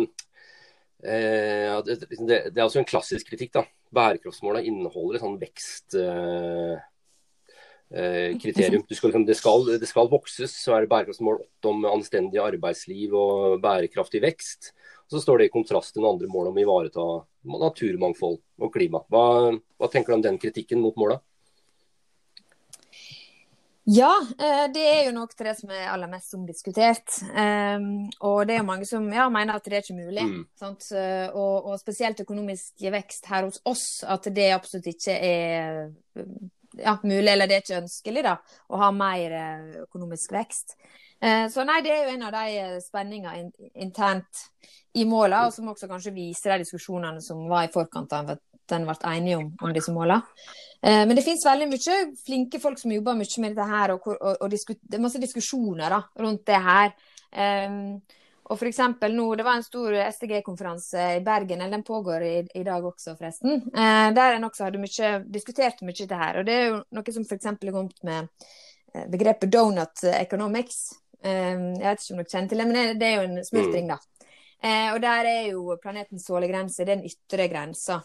eh, 1.06 1.76
det, 1.86 1.96
liksom, 2.02 2.26
det, 2.26 2.40
det, 2.48 2.58
er 2.58 2.64
også 2.64 2.82
en 2.82 2.88
klassisk 2.90 3.30
kritikk. 3.30 3.52
da. 3.60 3.62
Bærekraftsmåla 3.94 4.64
inneholder 4.66 5.20
et 5.20 5.26
sånn 5.26 5.38
vekst... 5.38 6.00
kriterium. 8.42 8.82
Skal, 8.90 9.12
liksom, 9.12 9.24
det, 9.28 9.36
skal, 9.38 9.68
det, 9.78 9.86
skal, 9.86 10.10
vokses, 10.10 10.50
så 10.58 10.74
er 10.74 10.82
det 10.82 10.90
bærekraftsmål 10.90 11.38
8 11.62 11.70
om 11.70 11.86
anstendig 11.92 12.42
arbeidsliv 12.42 13.14
og 13.14 13.60
bærekraftig 13.62 14.24
vekst. 14.26 14.72
Så 15.06 15.20
står 15.22 15.38
det 15.38 15.46
i 15.48 15.54
kontrast 15.54 15.94
til 15.94 16.02
noen 16.02 16.16
andre 16.16 16.28
mål 16.30 16.50
om 16.50 16.58
å 16.58 16.62
ivareta 16.64 17.06
naturmangfold 17.46 18.40
og 18.62 18.72
klima. 18.74 19.04
Hva, 19.12 19.54
hva 19.54 19.88
tenker 19.92 20.12
du 20.12 20.18
om 20.18 20.24
den 20.24 20.38
kritikken 20.42 20.82
mot 20.82 20.96
måla? 20.98 21.20
Ja, 23.86 24.10
eh, 24.38 24.64
det 24.74 24.82
er 24.82 25.04
jo 25.06 25.12
nok 25.14 25.36
til 25.36 25.46
det 25.46 25.52
som 25.60 25.70
er 25.70 25.92
aller 25.92 26.10
mest 26.10 26.34
omdiskutert. 26.34 27.20
Um, 27.30 28.08
og 28.18 28.40
det 28.48 28.56
er 28.56 28.58
jo 28.64 28.66
mange 28.66 28.88
som 28.88 29.06
ja, 29.14 29.28
mener 29.30 29.54
at 29.54 29.68
det 29.68 29.78
er 29.78 29.84
ikke 29.84 30.00
mulig. 30.00 30.24
Mm. 30.26 30.42
sant? 30.58 30.88
Eh, 30.90 31.30
Og, 31.30 31.70
og 31.70 31.78
spesielt 31.78 32.18
økonomisk 32.24 32.82
vekst 32.82 33.30
her 33.30 33.46
hos 33.46 33.60
oss, 33.62 33.86
at 34.02 34.26
det 34.34 34.50
absolutt 34.56 34.90
ikke 34.90 35.14
er 35.14 35.94
ja, 36.82 36.96
mulig, 37.04 37.30
eller 37.30 37.46
det 37.46 37.60
er 37.60 37.62
ikke 37.62 37.82
ønskelig, 37.84 38.26
da, 38.26 38.34
å 38.66 38.82
ha 38.82 38.90
mer 38.90 39.38
eh, 39.38 39.82
økonomisk 39.86 40.34
vekst. 40.34 40.74
Eh, 41.20 41.46
Så 41.48 41.64
nei, 41.64 41.80
det 41.82 41.92
er 41.92 42.04
jo 42.04 42.14
en 42.14 42.26
av 42.28 42.32
de 42.36 42.58
eh, 42.58 42.76
spenningene 42.84 43.50
internt 43.74 44.42
i 44.96 45.04
måla, 45.04 45.46
og 45.46 45.52
som 45.52 45.68
også 45.68 45.88
kanskje 45.88 46.12
viser 46.16 46.54
de 46.56 46.64
diskusjonene 46.64 47.22
som 47.24 47.46
var 47.48 47.66
i 47.66 47.72
forkant 47.72 48.12
av 48.12 48.34
at 48.36 48.42
en 48.74 48.84
ble 48.88 48.96
enige 49.12 49.36
om, 49.38 49.48
om 49.62 49.72
disse 49.72 49.92
måla. 49.94 50.20
Eh, 50.82 51.04
Men 51.06 51.14
det 51.16 51.24
finnes 51.24 51.44
veldig 51.46 51.68
mye 51.70 51.98
flinke 52.24 52.60
folk 52.60 52.78
som 52.78 52.92
jobber 52.92 53.16
mye 53.16 53.40
med 53.42 53.54
dette 53.56 53.68
her, 53.70 53.94
og, 53.94 54.06
og, 54.16 54.36
og 54.40 54.50
det 54.50 54.60
er 54.94 55.04
masse 55.04 55.20
diskusjoner 55.22 55.90
da, 55.92 56.02
rundt 56.20 56.46
det 56.46 56.62
her. 56.68 56.94
Og 58.46 58.54
for 58.60 58.68
eksempel 58.68 59.10
nå, 59.14 59.24
Det 59.36 59.44
var 59.44 59.56
en 59.58 59.64
stor 59.66 59.94
SDG-konferanse 60.06 61.06
i 61.16 61.22
Bergen, 61.24 61.60
eller 61.60 61.74
den 61.76 61.82
pågår 61.82 62.22
i, 62.22 62.36
i 62.54 62.62
dag 62.62 62.84
også, 62.84 63.16
forresten. 63.18 63.56
Eh, 63.74 64.12
der 64.14 64.36
en 64.36 64.44
også 64.46 64.68
hadde 64.68 64.78
mye, 64.78 65.10
diskutert 65.34 65.82
mye 65.82 65.96
dette 65.98 66.20
her. 66.20 66.38
Og 66.38 66.46
det 66.46 66.54
er 66.54 66.68
jo 66.68 66.78
noe 66.94 67.12
som 67.16 67.26
f.eks. 67.26 67.46
er 67.50 67.72
kommet 67.74 67.98
med 68.06 68.28
begrepet 69.12 69.50
donut 69.52 70.04
economics. 70.08 70.94
Eh, 71.26 71.54
jeg 71.80 71.82
vet 71.82 72.04
ikke 72.04 72.14
om 72.14 72.20
dere 72.22 72.32
kjenner 72.32 72.52
til 72.52 72.62
det, 72.62 72.68
men 72.70 73.00
det, 73.00 73.08
er 73.08 73.16
jo 73.16 73.26
en 73.26 73.48
smultring, 73.50 73.90
da. 73.90 73.98
Eh, 74.62 74.94
og 74.94 75.00
der 75.02 75.28
er 75.28 75.42
jo 75.50 75.76
planetens 75.82 76.26
sålegrense, 76.26 76.84
det 76.84 76.94
er 76.94 76.96
den 76.96 77.10
ytre 77.10 77.48
grensa. 77.52 78.00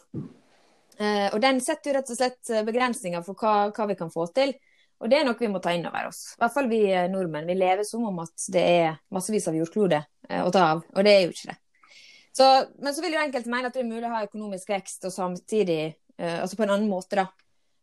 Eh, 0.99 1.27
og 1.31 1.39
den 1.41 1.62
setter 1.63 1.91
jo 1.91 1.95
rett 1.97 2.12
og 2.12 2.19
slett 2.19 2.51
eh, 2.51 2.65
begrensninger 2.67 3.23
for 3.25 3.39
hva, 3.39 3.71
hva 3.73 3.88
vi 3.89 3.97
kan 3.99 4.12
få 4.13 4.27
til. 4.36 4.53
Og 5.01 5.10
det 5.10 5.17
er 5.17 5.25
noe 5.25 5.39
vi 5.39 5.49
må 5.49 5.62
ta 5.63 5.73
inn 5.73 5.88
over 5.89 6.12
oss. 6.12 6.36
I 6.36 6.43
hvert 6.43 6.53
fall 6.53 6.67
vi 6.69 6.84
nordmenn. 7.10 7.47
Vi 7.49 7.57
lever 7.57 7.88
som 7.88 8.03
om 8.05 8.19
at 8.21 8.43
det 8.53 8.62
er 8.62 8.99
massevis 9.15 9.47
av 9.49 9.57
jordklode 9.57 10.03
å 10.29 10.51
ta 10.53 10.67
av, 10.75 10.84
og 10.93 11.07
det 11.07 11.13
er 11.15 11.23
jo 11.23 11.31
ikke 11.34 11.49
det. 11.49 11.57
Så, 12.38 12.45
men 12.79 12.93
så 12.93 13.01
vil 13.03 13.15
jo 13.17 13.23
enkelte 13.23 13.49
mene 13.51 13.71
at 13.71 13.75
det 13.75 13.81
er 13.81 13.89
mulig 13.89 14.05
å 14.07 14.13
ha 14.13 14.21
økonomisk 14.27 14.69
vekst 14.71 15.10
og 15.10 15.15
samtidig 15.15 15.81
Altså 16.21 16.53
på 16.53 16.62
en 16.62 16.69
annen 16.75 16.91
måte, 16.91 17.17
da. 17.17 17.23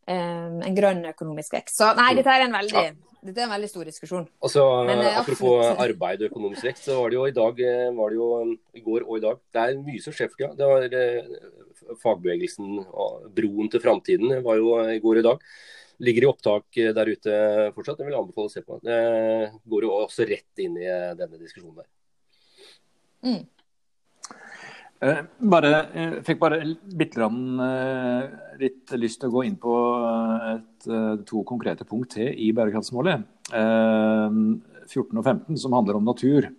En 0.09 0.77
grønn 0.77 1.05
økonomisk 1.11 1.59
vekst. 1.59 1.77
Så 1.81 1.91
nei, 1.99 2.13
dette 2.17 2.33
er 2.33 2.47
en 2.47 2.55
veldig, 2.57 2.85
dette 3.19 3.43
er 3.43 3.49
en 3.49 3.53
veldig 3.53 3.69
stor 3.71 3.89
diskusjon. 3.89 4.27
Og 4.41 4.51
så, 4.53 4.65
Men, 4.87 5.01
eh, 5.03 5.19
Apropos 5.19 5.59
absolutt. 5.59 5.81
arbeid 5.87 6.23
og 6.23 6.31
økonomisk 6.31 6.69
vekst, 6.69 6.85
så 6.87 7.01
var 7.01 7.11
det 7.11 7.19
jo 7.19 7.25
i 7.27 7.35
dag 7.35 7.61
eh, 7.67 7.89
var 7.97 8.13
det 8.13 8.21
jo, 8.21 8.29
um, 8.43 8.53
i 8.75 8.83
går 8.85 9.07
og 9.09 9.19
i 9.19 9.25
dag. 9.25 9.41
Det 9.55 9.65
er 9.65 9.81
mye 9.83 10.05
som 10.05 10.15
skjer 10.15 10.31
for 10.31 10.39
tida. 10.39 10.55
Det 10.55 10.69
var 10.71 10.97
eh, 11.01 11.97
fagbevegelsen 12.05 12.79
og 12.87 13.27
Broen 13.35 13.73
til 13.73 13.83
framtiden 13.83 14.39
var 14.45 14.61
jo 14.61 14.79
i 14.87 15.01
går 15.03 15.19
og 15.19 15.25
i 15.25 15.29
dag. 15.29 15.45
Ligger 15.99 16.25
i 16.25 16.31
opptak 16.31 16.79
der 16.95 17.11
ute 17.11 17.37
fortsatt. 17.75 17.99
Det 17.99 18.07
vil 18.07 18.19
anbefale 18.21 18.47
å 18.47 18.53
se 18.53 18.63
på. 18.63 18.79
Det 18.87 18.99
går 19.67 19.87
jo 19.89 19.95
også 19.97 20.27
rett 20.29 20.63
inn 20.63 20.77
i 20.79 20.87
denne 21.19 21.41
diskusjonen 21.41 21.81
der. 21.81 21.89
Mm. 23.27 23.41
Eh, 24.99 25.19
bare, 25.47 25.69
jeg 25.95 26.23
fikk 26.27 26.41
bare 26.43 26.57
bitte 26.99 27.23
eh, 27.23 28.25
litt 28.59 28.95
lyst 28.99 29.21
til 29.23 29.31
å 29.31 29.35
gå 29.37 29.45
inn 29.47 29.59
på 29.63 29.75
eh, 29.95 30.49
et, 30.57 30.89
eh, 30.91 31.13
to 31.29 31.45
konkrete 31.47 31.87
punkt 31.87 32.17
til 32.17 32.33
i 32.35 32.51
bærekraftsmålet. 32.57 33.23
Eh, 33.55 34.39
14 34.89 35.21
og 35.21 35.23
15, 35.23 35.55
som 35.61 35.77
handler 35.79 36.01
om 36.01 36.09
natur. 36.09 36.51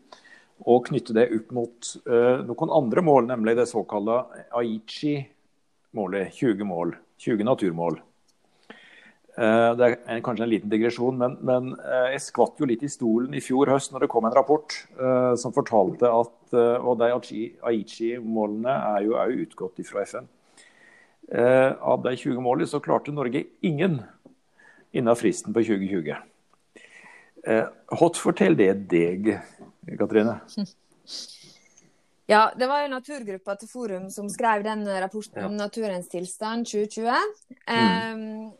Og 0.69 0.87
knytte 0.87 1.15
det 1.15 1.27
opp 1.35 1.51
mot 1.55 1.91
eh, 2.07 2.45
noen 2.47 2.73
andre 2.79 3.03
mål, 3.03 3.27
nemlig 3.27 3.57
det 3.59 3.67
såkalte 3.71 4.21
Aichi-målet. 4.55 6.31
20 6.39 6.71
mål. 6.71 6.95
20 7.19 7.43
naturmål. 7.43 7.99
Eh, 9.35 9.69
Det 9.75 9.91
er 10.07 10.23
kanskje 10.23 10.47
en 10.47 10.53
liten 10.55 10.71
digresjon, 10.71 11.19
men, 11.19 11.35
men 11.43 11.73
eh, 11.75 12.13
jeg 12.15 12.27
skvatt 12.29 12.59
jo 12.59 12.67
litt 12.71 12.87
i 12.87 12.91
stolen 12.91 13.35
i 13.35 13.43
fjor 13.43 13.71
høst 13.75 13.91
når 13.91 14.07
det 14.07 14.11
kom 14.15 14.27
en 14.27 14.35
rapport 14.35 14.79
eh, 14.95 15.33
som 15.39 15.55
fortalte 15.55 16.07
at 16.07 16.31
eh, 16.53 16.85
Og 16.85 16.97
de 16.99 17.09
Aichi- 17.11 17.55
Aichi-målene 17.63 18.69
er 18.97 19.03
jo 19.05 19.13
òg 19.19 19.35
utgått 19.47 19.85
fra 19.85 20.01
FN. 20.05 20.27
Eh, 21.31 21.71
Av 21.81 22.01
de 22.03 22.15
20 22.15 22.41
målene 22.41 22.67
så 22.67 22.79
klarte 22.81 23.11
Norge 23.13 23.45
ingen 23.61 24.01
innen 24.93 25.15
fristen 25.15 25.53
på 25.53 25.61
2020. 25.63 26.15
Eh, 27.45 27.65
Hva 27.91 28.09
forteller 28.15 28.55
det 28.57 28.87
deg, 28.89 29.39
Katrine? 29.97 30.39
Ja, 32.29 32.51
det 32.53 32.67
var 32.69 32.83
jo 32.83 32.91
naturgruppa 32.93 33.55
til 33.57 33.69
Forum 33.71 34.03
som 34.13 34.27
skrev 34.29 34.61
den 34.63 34.83
rapporten 34.85 35.41
Ja. 35.41 35.47
'Naturens 35.49 36.07
tilstand 36.11 36.67
2020'. 36.67 37.09
Um, 37.65 37.73
eh, 37.73 38.51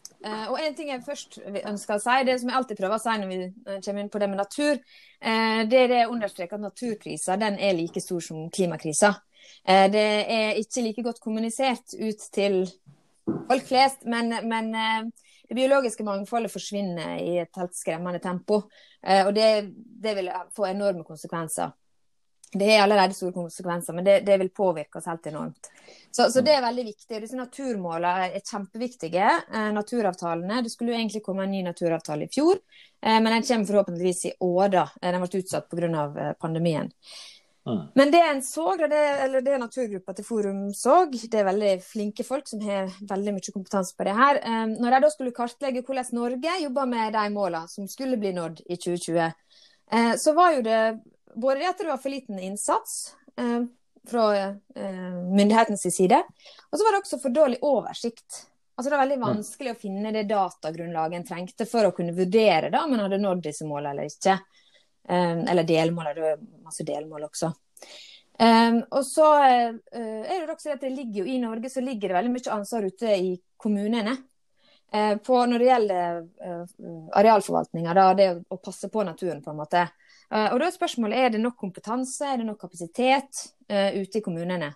og 0.50 0.60
en 0.62 0.76
ting 0.76 0.90
jeg 0.92 1.04
først 1.06 1.40
ønsker 1.46 1.96
å 1.96 2.02
si, 2.04 2.18
det 2.28 2.36
som 2.42 2.52
jeg 2.52 2.58
alltid 2.60 2.80
prøver 2.80 2.98
å 2.98 3.04
si 3.04 3.16
når 3.22 3.32
vi 3.32 3.40
kommer 3.86 4.02
inn 4.04 4.12
på 4.12 4.22
det 4.22 4.30
med 4.32 4.42
natur, 4.42 4.78
eh, 5.22 5.62
det 5.70 5.82
er 5.84 5.92
det 5.92 6.04
å 6.06 6.14
understreke 6.14 6.58
at 6.58 6.66
naturkrisa 6.66 7.38
den 7.40 7.60
er 7.60 7.78
like 7.78 8.04
stor 8.04 8.24
som 8.26 8.50
klimakrisa. 8.54 9.14
Eh, 9.64 9.88
det 9.94 10.06
er 10.36 10.62
ikke 10.62 10.86
like 10.86 11.06
godt 11.06 11.24
kommunisert 11.24 11.96
ut 11.96 12.28
til 12.36 12.62
folk 13.26 13.66
flest, 13.70 14.06
men, 14.10 14.34
men 14.50 14.72
eh, 14.76 15.28
det 15.50 15.58
biologiske 15.58 16.06
mangfoldet 16.06 16.54
forsvinner 16.54 17.18
i 17.24 17.40
et 17.42 17.58
helt 17.58 17.74
skremmende 17.74 18.22
tempo. 18.22 18.62
Og 19.00 19.30
det, 19.34 19.48
det 19.74 20.12
vil 20.14 20.28
få 20.54 20.68
enorme 20.68 21.02
konsekvenser. 21.08 21.72
Det 22.52 22.78
har 22.78 22.84
allerede 22.84 23.14
store 23.14 23.34
konsekvenser, 23.34 23.94
men 23.94 24.06
det, 24.06 24.20
det 24.26 24.38
vil 24.42 24.50
påvirke 24.50 24.98
oss 24.98 25.06
helt 25.06 25.28
enormt. 25.30 25.70
Så, 26.12 26.32
så 26.34 26.42
det 26.42 26.56
er 26.56 26.64
veldig 26.66 26.86
viktig. 26.88 27.20
Disse 27.22 27.38
naturmålene 27.38 28.30
er 28.32 28.42
kjempeviktige. 28.42 29.28
Eh, 29.54 29.68
naturavtalene 29.76 30.64
Det 30.66 30.72
skulle 30.74 30.96
jo 30.96 30.98
egentlig 30.98 31.22
komme 31.26 31.46
en 31.46 31.54
ny 31.54 31.62
naturavtale 31.68 32.26
i 32.26 32.32
fjor, 32.34 32.58
eh, 33.04 33.20
men 33.20 33.30
den 33.36 33.46
kommer 33.46 33.70
forhåpentligvis 33.70 34.24
i 34.32 34.34
år. 34.40 34.72
da. 34.74 34.88
Eh, 35.02 35.12
Den 35.12 35.22
ble 35.22 35.44
utsatt 35.44 35.70
pga. 35.70 36.06
Eh, 36.24 36.34
pandemien. 36.42 36.90
Mm. 37.70 37.84
Men 37.94 38.12
det 38.12 38.20
en 38.24 38.42
så, 38.42 38.76
det, 38.78 38.98
eller 38.98 39.42
det 39.46 39.58
naturgruppa 39.62 40.14
til 40.16 40.26
Forum 40.26 40.62
så, 40.74 41.04
det 41.06 41.38
er 41.38 41.46
veldig 41.46 41.74
flinke 41.86 42.24
folk 42.26 42.48
som 42.50 42.64
har 42.66 42.90
veldig 43.06 43.34
mye 43.36 43.54
kompetanse 43.54 43.94
på 43.94 44.08
det 44.08 44.16
her. 44.18 44.42
Eh, 44.42 44.66
Når 44.74 44.96
de 44.96 45.02
da 45.06 45.14
skulle 45.14 45.36
kartlegge 45.38 45.86
hvordan 45.86 46.10
Norge 46.18 46.56
jobber 46.64 46.90
med 46.90 47.14
de 47.14 47.30
målene 47.30 47.70
som 47.70 47.86
skulle 47.88 48.18
bli 48.18 48.34
nådd 48.34 48.64
i 48.66 48.80
2020, 48.80 49.30
Eh, 49.92 50.14
så 50.18 50.34
var 50.34 50.54
jo 50.54 50.62
det 50.62 51.00
både 51.36 51.60
det 51.60 51.70
at 51.70 51.82
det 51.82 51.90
var 51.90 52.02
for 52.02 52.14
liten 52.14 52.40
innsats 52.40 53.16
eh, 53.38 53.62
fra 54.10 54.26
eh, 54.38 55.18
myndighetens 55.36 55.88
side, 55.96 56.22
og 56.70 56.78
så 56.78 56.86
var 56.86 56.96
det 56.96 57.02
også 57.04 57.20
for 57.22 57.36
dårlig 57.36 57.60
oversikt. 57.62 58.46
Altså 58.80 58.90
Det 58.90 58.96
var 58.96 59.04
veldig 59.04 59.24
vanskelig 59.26 59.72
å 59.74 59.80
finne 59.80 60.12
det 60.16 60.30
datagrunnlaget 60.30 61.20
en 61.20 61.26
trengte 61.28 61.66
for 61.68 61.90
å 61.90 61.92
kunne 61.96 62.16
vurdere 62.16 62.70
da, 62.72 62.86
om 62.86 62.94
en 62.96 63.02
hadde 63.04 63.20
nådd 63.20 63.42
disse 63.50 63.68
målene 63.68 63.92
eller 63.92 64.08
ikke. 64.08 64.38
Um, 65.10 65.42
eller 65.52 65.68
delmål, 65.68 66.14
det 66.16 66.24
var 66.24 66.38
masse 66.64 66.86
delmål 66.88 67.26
også. 67.28 67.50
Um, 68.40 68.78
og 68.96 69.04
så 69.04 69.26
uh, 69.36 69.74
er 70.00 70.46
det 70.46 70.54
også 70.54 70.72
at 70.78 70.86
det 70.86 70.94
ligger 70.94 71.26
jo 71.26 71.34
I 71.34 71.42
Norge 71.44 71.68
så 71.74 71.84
ligger 71.84 72.08
det 72.08 72.16
veldig 72.22 72.32
mye 72.32 72.54
ansvar 72.56 72.88
ute 72.88 73.18
i 73.18 73.34
kommunene. 73.60 74.16
Uh, 74.96 75.18
på 75.28 75.42
Når 75.52 75.60
det 75.60 75.68
gjelder 75.74 76.22
uh, 76.48 76.64
arealforvaltninga, 77.20 77.98
det 78.16 78.30
å 78.48 78.62
passe 78.64 78.88
på 78.88 79.04
naturen, 79.04 79.44
på 79.44 79.52
en 79.52 79.60
måte. 79.60 79.90
Og 80.30 80.60
da 80.62 80.68
er 80.68 80.74
spørsmålet 80.76 81.18
er 81.18 81.32
det 81.34 81.40
nok 81.42 81.56
kompetanse, 81.58 82.28
er 82.28 82.38
det 82.38 82.46
nok 82.46 82.60
kapasitet 82.62 83.40
ute 83.66 84.20
i 84.20 84.22
kommunene 84.22 84.70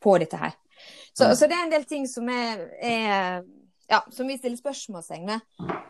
på 0.00 0.14
dette 0.22 0.40
her. 0.40 0.54
Så, 1.12 1.24
mm. 1.24 1.34
så, 1.36 1.46
det 1.46 1.56
er 1.56 1.64
en 1.66 1.74
del 1.74 1.84
ting 1.88 2.06
som 2.08 2.28
er, 2.32 2.62
er 2.80 3.42
ja, 3.92 4.00
som 4.10 4.28
vi 4.28 4.38
stiller 4.38 4.56
spørsmålstegn 4.56 5.26
ved. 5.28 5.40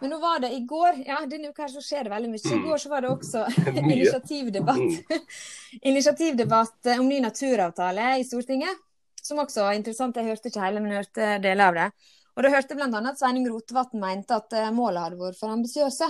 Men 0.00 0.10
nå 0.10 0.18
var 0.22 0.40
det 0.42 0.52
i 0.56 0.62
går 0.68 1.02
ja, 1.06 1.20
Denne 1.30 1.52
uka 1.52 1.68
så 1.70 1.82
skjer 1.84 2.08
det 2.08 2.14
veldig 2.14 2.32
mye. 2.32 2.54
I 2.56 2.62
går 2.64 2.80
så 2.82 2.90
var 2.90 3.04
det 3.04 3.12
også 3.12 3.44
initiativdebatt, 3.82 4.80
mm. 4.80 5.28
initiativdebatt 5.92 6.90
om 6.96 7.06
ny 7.08 7.20
naturavtale 7.22 8.16
i 8.18 8.26
Stortinget. 8.26 8.82
Som 9.22 9.38
også 9.38 9.68
var 9.68 9.78
interessant. 9.78 10.18
Jeg 10.18 10.32
hørte 10.32 10.50
ikke 10.50 10.64
hele, 10.64 10.82
men 10.82 10.90
jeg 10.90 11.04
hørte 11.04 11.30
deler 11.44 11.68
av 11.68 11.78
det. 11.78 12.10
Og 12.32 12.42
da 12.42 12.50
hørte 12.50 12.74
bl.a. 12.74 12.88
at 12.90 13.20
Sveining 13.20 13.46
Rotevatn 13.46 14.00
mente 14.02 14.34
at 14.34 14.56
målene 14.74 15.04
hadde 15.04 15.20
vært 15.20 15.38
for 15.38 15.52
ambisiøse. 15.54 16.08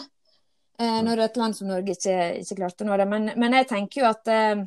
Eh, 0.81 1.01
når 1.05 1.27
et 1.27 1.37
land 1.37 1.57
som 1.57 1.69
Norge 1.69 1.97
ikke, 1.97 2.19
ikke 2.41 2.59
klarte 2.63 2.85
å 2.85 2.89
nå 2.89 2.97
det. 3.01 3.09
Men, 3.11 3.33
men 3.39 3.57
jeg 3.59 3.69
tenker 3.71 4.03
jo 4.03 4.09
at 4.09 4.31
eh, 4.33 4.63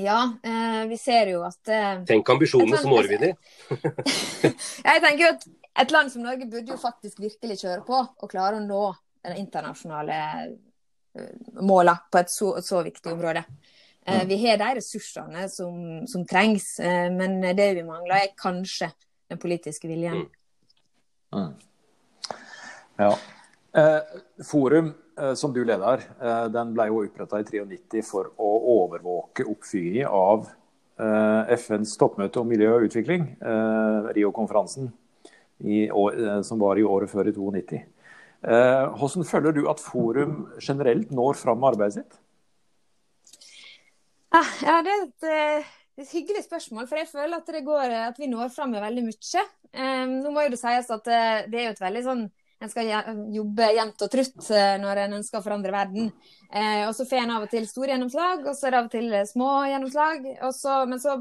ja, 0.00 0.18
eh, 0.42 0.82
vi 0.88 0.98
ser 1.00 1.34
jo 1.34 1.42
at 1.46 1.72
eh, 1.72 2.04
Tenk 2.08 2.32
ambisjonene, 2.32 2.80
som 2.80 2.94
når 2.94 3.10
vi 3.10 3.20
dem. 3.26 3.36
jeg 4.88 5.04
tenker 5.04 5.22
jo 5.26 5.32
at 5.34 5.46
et 5.82 5.94
land 5.94 6.12
som 6.12 6.24
Norge 6.24 6.48
burde 6.48 6.74
jo 6.74 6.80
faktisk 6.80 7.20
virkelig 7.22 7.60
kjøre 7.62 7.84
på 7.86 7.98
og 8.00 8.30
klare 8.30 8.58
å 8.58 8.64
nå 8.64 8.84
de 9.22 9.36
internasjonale 9.38 10.16
målene 11.62 12.10
på 12.10 12.18
et 12.18 12.32
så, 12.32 12.48
så 12.64 12.80
viktig 12.84 13.12
område. 13.12 13.44
Mm. 14.02 14.24
vi 14.26 14.36
har 14.42 14.56
de 14.58 14.68
ressursene 14.80 15.44
som, 15.52 15.76
som 16.10 16.24
trengs, 16.26 16.64
men 17.14 17.36
det 17.54 17.68
vi 17.76 17.84
mangler 17.86 18.16
er 18.16 18.32
kanskje 18.34 18.88
den 19.30 19.38
politiske 19.38 19.86
viljen. 19.86 20.24
Mm. 20.24 21.44
Mm. 21.44 21.52
Ja. 22.98 23.12
Eh, 23.72 24.44
forum 24.44 24.92
som 25.34 25.52
du 25.52 25.62
leder, 25.64 26.02
eh, 26.20 26.46
den 26.52 26.72
ble 26.76 26.88
jo 26.88 27.02
oppretta 27.04 27.40
i 27.40 27.44
93 27.44 28.02
for 28.06 28.30
å 28.40 28.50
overvåke 28.78 29.44
oppfyringen 29.48 30.08
av 30.08 30.46
eh, 31.00 31.52
FNs 31.58 31.96
toppmøte 32.00 32.40
om 32.40 32.48
miljø 32.48 32.70
og 32.76 32.88
utvikling, 32.88 33.26
Rio-konferansen, 34.16 34.90
som 36.42 36.58
var 36.58 36.78
i 36.78 36.82
året 36.82 37.10
før 37.10 37.28
i 37.30 37.34
92. 37.34 37.82
Hvordan 38.42 39.26
føler 39.28 39.54
du 39.54 39.60
at 39.70 39.78
Forum 39.78 40.48
generelt 40.58 41.12
når 41.14 41.36
fram 41.38 41.60
med 41.62 41.68
arbeidet 41.68 42.00
sitt? 42.00 42.16
Ah, 44.34 44.50
ja, 44.64 44.80
Det 44.82 44.90
er 44.90 45.04
et, 45.04 45.68
et, 46.00 46.10
hyggelig 46.10 46.42
spørsmål, 46.48 46.88
for 46.90 46.98
jeg 46.98 47.12
føler 47.12 47.36
at, 47.36 47.52
går, 47.64 47.94
at 48.08 48.18
vi 48.18 48.26
når 48.32 48.50
fram 48.50 48.74
med 48.74 48.82
veldig 48.82 49.04
mye. 49.06 49.44
nå 50.24 50.32
må 50.34 50.48
jo 50.48 50.54
det 50.56 50.62
sies 50.64 50.90
at 50.90 51.04
det 51.06 51.60
er 51.60 51.68
jo 51.68 51.76
et 51.76 51.84
veldig 51.84 52.04
sånn 52.08 52.24
en 52.62 52.70
skal 52.72 52.88
jobbe 53.34 53.68
jevnt 53.76 54.04
og 54.06 54.10
trutt 54.12 54.50
eh, 54.54 54.74
når 54.82 55.04
en 55.04 55.18
ønsker 55.18 55.40
å 55.40 55.44
forandre 55.44 55.74
verden. 55.74 56.10
Eh, 56.48 56.82
og 56.86 56.94
så 56.96 57.06
får 57.08 57.24
en 57.24 57.36
av 57.36 57.46
og 57.46 57.52
til 57.52 57.68
store 57.68 57.94
gjennomslag, 57.94 58.46
og 58.46 58.56
så 58.56 58.68
er 58.68 58.74
det 58.74 58.80
av 58.80 58.90
og 58.90 58.96
til 58.96 59.14
små 59.28 59.52
gjennomslag. 59.70 60.28
Så, 60.56 60.76
men 60.90 61.02
så 61.02 61.20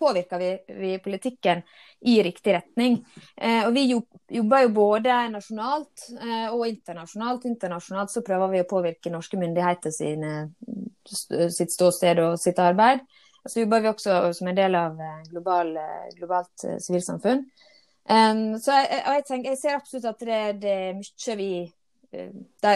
påvirker 0.00 0.38
vi, 0.38 0.58
vi, 0.66 0.98
politikken 0.98 1.62
i 2.00 2.22
riktig 2.22 2.54
retning. 2.54 2.98
Eh, 3.36 3.66
og 3.66 3.74
vi 3.76 3.86
jobber 3.90 4.64
jo 4.64 4.74
både 4.74 5.16
nasjonalt 5.34 6.06
eh, 6.16 6.48
og 6.48 6.66
internasjonalt. 6.68 7.46
Internasjonalt 7.50 8.12
så 8.12 8.24
prøver 8.26 8.54
vi 8.54 8.62
å 8.64 8.68
påvirke 8.70 9.12
norske 9.12 9.40
myndigheter 9.40 9.94
sine, 9.94 10.34
sitt 11.04 11.74
ståsted 11.74 12.22
og 12.24 12.38
sitt 12.40 12.60
arbeid. 12.62 13.04
Så 13.48 13.62
jobber 13.62 13.84
vi 13.84 13.92
også 13.92 14.22
som 14.36 14.50
en 14.50 14.58
del 14.58 14.76
av 14.78 15.00
eh, 15.00 15.20
global, 15.30 15.74
eh, 15.80 16.08
globalt 16.16 16.70
sivilsamfunn. 16.80 17.44
Um, 18.08 18.56
så 18.58 18.74
jeg, 18.78 19.02
jeg, 19.06 19.24
tenker, 19.28 19.52
jeg, 19.52 19.58
ser 19.60 19.76
absolutt 19.76 20.06
at 20.08 20.22
det, 20.24 20.38
det 20.62 20.70
er 20.72 20.94
mye 20.96 21.34
vi 21.38 21.50
eh, 22.16 22.30
det, 22.64 22.72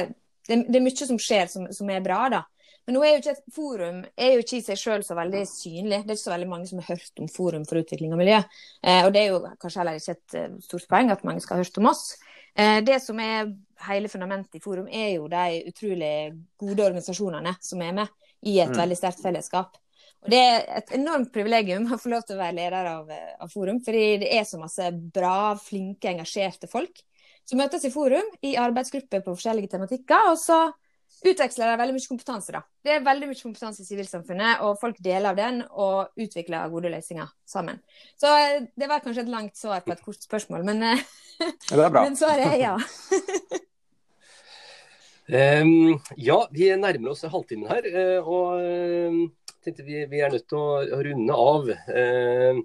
det, 0.46 0.76
er 0.76 0.84
mye 0.84 1.08
som 1.08 1.18
skjer 1.18 1.48
som, 1.50 1.64
som, 1.74 1.90
er 1.90 2.04
bra, 2.04 2.26
da. 2.30 2.42
Men 2.84 2.98
nå 2.98 3.02
er 3.02 3.14
jo 3.14 3.22
ikke 3.22 3.32
et 3.32 3.54
forum 3.56 4.02
er 4.12 4.34
jo 4.34 4.42
ikke 4.44 4.58
i 4.58 4.64
seg 4.66 4.78
selv 4.78 5.06
så 5.06 5.16
veldig 5.16 5.40
synlig. 5.48 6.02
Det 6.04 6.12
er 6.12 6.18
ikke 6.18 6.26
så 6.26 6.34
veldig 6.34 6.50
mange 6.50 6.68
som 6.68 6.82
har 6.82 6.90
hørt 6.92 7.22
om 7.24 7.30
Forum 7.32 7.64
for 7.64 7.80
utvikling 7.80 8.12
og 8.12 8.20
miljø. 8.20 8.42
Eh, 8.84 9.00
og 9.06 9.14
det 9.14 9.22
er 9.22 9.30
jo 9.32 9.40
kanskje 9.62 9.80
heller 9.80 9.96
ikke 9.96 10.16
et 10.18 10.36
uh, 10.36 10.58
stort 10.66 10.84
poeng 10.92 11.12
at 11.14 11.24
mange 11.24 11.40
skal 11.40 11.56
ha 11.56 11.64
hørt 11.64 11.80
om 11.80 11.88
oss. 11.88 12.04
Eh, 12.54 12.82
det 12.84 13.00
som 13.02 13.18
er 13.24 13.54
hele 13.88 14.10
fundamentet 14.12 14.60
i 14.60 14.62
Forum, 14.62 14.86
er 14.92 15.14
jo 15.16 15.30
de 15.32 15.62
utrolig 15.72 16.12
gode 16.60 16.84
organisasjonene 16.84 17.56
som 17.64 17.82
er 17.82 17.96
med 17.96 18.12
i 18.44 18.58
et 18.60 18.70
mm. 18.70 18.78
veldig 18.78 19.00
sterkt 19.00 19.24
fellesskap. 19.24 19.80
Og 20.24 20.30
Det 20.32 20.40
er 20.40 20.62
et 20.78 20.94
enormt 20.96 21.32
privilegium 21.32 21.90
å 21.92 21.98
få 22.00 22.12
lov 22.12 22.22
til 22.24 22.38
å 22.38 22.40
være 22.40 22.56
leder 22.56 22.86
av, 22.88 23.10
av, 23.12 23.50
Forum, 23.52 23.82
fordi 23.84 24.04
det 24.22 24.30
er 24.32 24.46
så 24.48 24.60
masse 24.60 24.86
bra, 25.12 25.52
flinke, 25.60 26.14
engasjerte 26.14 26.70
folk 26.70 27.02
som 27.44 27.60
møtes 27.60 27.84
i 27.84 27.92
Forum 27.92 28.30
i 28.40 28.54
arbeidsgrupper 28.56 29.20
på 29.20 29.34
forskjellige 29.36 29.74
tematikker. 29.74 30.30
og 30.32 30.40
så 30.40 30.62
utveksler 31.24 31.70
de 31.70 31.76
veldig 31.80 31.94
mye 31.96 32.08
kompetanse. 32.08 32.52
da. 32.52 32.62
Det 32.84 32.92
er 32.92 33.04
veldig 33.04 33.28
mye 33.30 33.40
kompetanse 33.40 33.84
i 33.84 33.86
sivilsamfunnet, 33.88 34.64
og 34.64 34.80
folk 34.80 34.96
deler 35.04 35.30
av 35.30 35.38
den 35.38 35.62
og 35.70 36.20
utvikler 36.20 36.72
gode 36.72 36.92
løsninger 36.92 37.28
sammen. 37.48 37.80
Så 38.20 38.32
eh, 38.32 38.66
det 38.76 38.88
var 38.90 39.04
kanskje 39.04 39.24
et 39.24 39.32
langt 39.32 39.56
svar 39.56 39.84
på 39.84 39.94
et 39.94 40.02
kort 40.04 40.20
spørsmål, 40.24 40.64
men, 40.66 40.82
eh, 40.82 41.04
men 42.00 42.18
svaret 42.18 42.48
er 42.48 42.58
ja. 42.60 42.74
um, 45.62 45.96
ja, 46.16 46.38
vi 46.52 46.68
nærmer 46.76 47.14
oss 47.14 47.24
halvtimen 47.24 47.72
her. 47.72 47.88
Eh, 47.88 48.20
og 48.20 49.32
tenkte 49.64 49.86
vi, 49.86 50.04
vi, 50.10 50.20
er 50.22 50.32
nødt 50.32 50.46
til 50.50 50.60
å 50.60 51.02
runde 51.08 51.36
av. 51.40 51.68
Eh, 51.72 52.62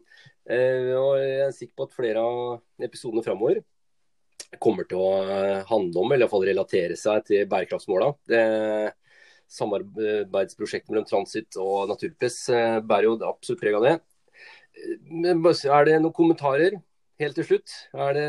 eh, 0.51 0.93
og 0.99 1.11
jeg 1.21 1.41
er 1.47 1.55
sikker 1.55 1.75
på 1.75 1.87
at 1.89 1.97
flere 1.97 2.23
av 2.23 2.85
episodene 2.89 3.25
framover 3.25 3.61
kommer 4.61 4.87
til 4.89 4.97
å 4.97 5.09
handle 5.69 6.01
om, 6.01 6.09
eller 6.09 6.25
iallfall 6.25 6.47
relatere 6.47 6.95
seg 6.97 7.27
til 7.27 7.43
bærekraftsmåla. 7.51 8.13
Samarbeidsprosjektet 9.49 10.91
mellom 10.91 11.07
Transit 11.09 11.57
og 11.61 11.89
Naturpress 11.89 12.43
eh, 12.53 12.77
bærer 12.85 13.09
jo 13.09 13.17
absolutt 13.25 13.61
preg 13.61 13.77
av 13.79 13.85
det. 13.87 13.95
Er 14.79 15.87
det 15.87 15.97
noen 15.99 16.15
kommentarer 16.15 16.77
helt 17.19 17.37
til 17.39 17.47
slutt? 17.47 17.73
Er 17.97 18.13
det, 18.17 18.27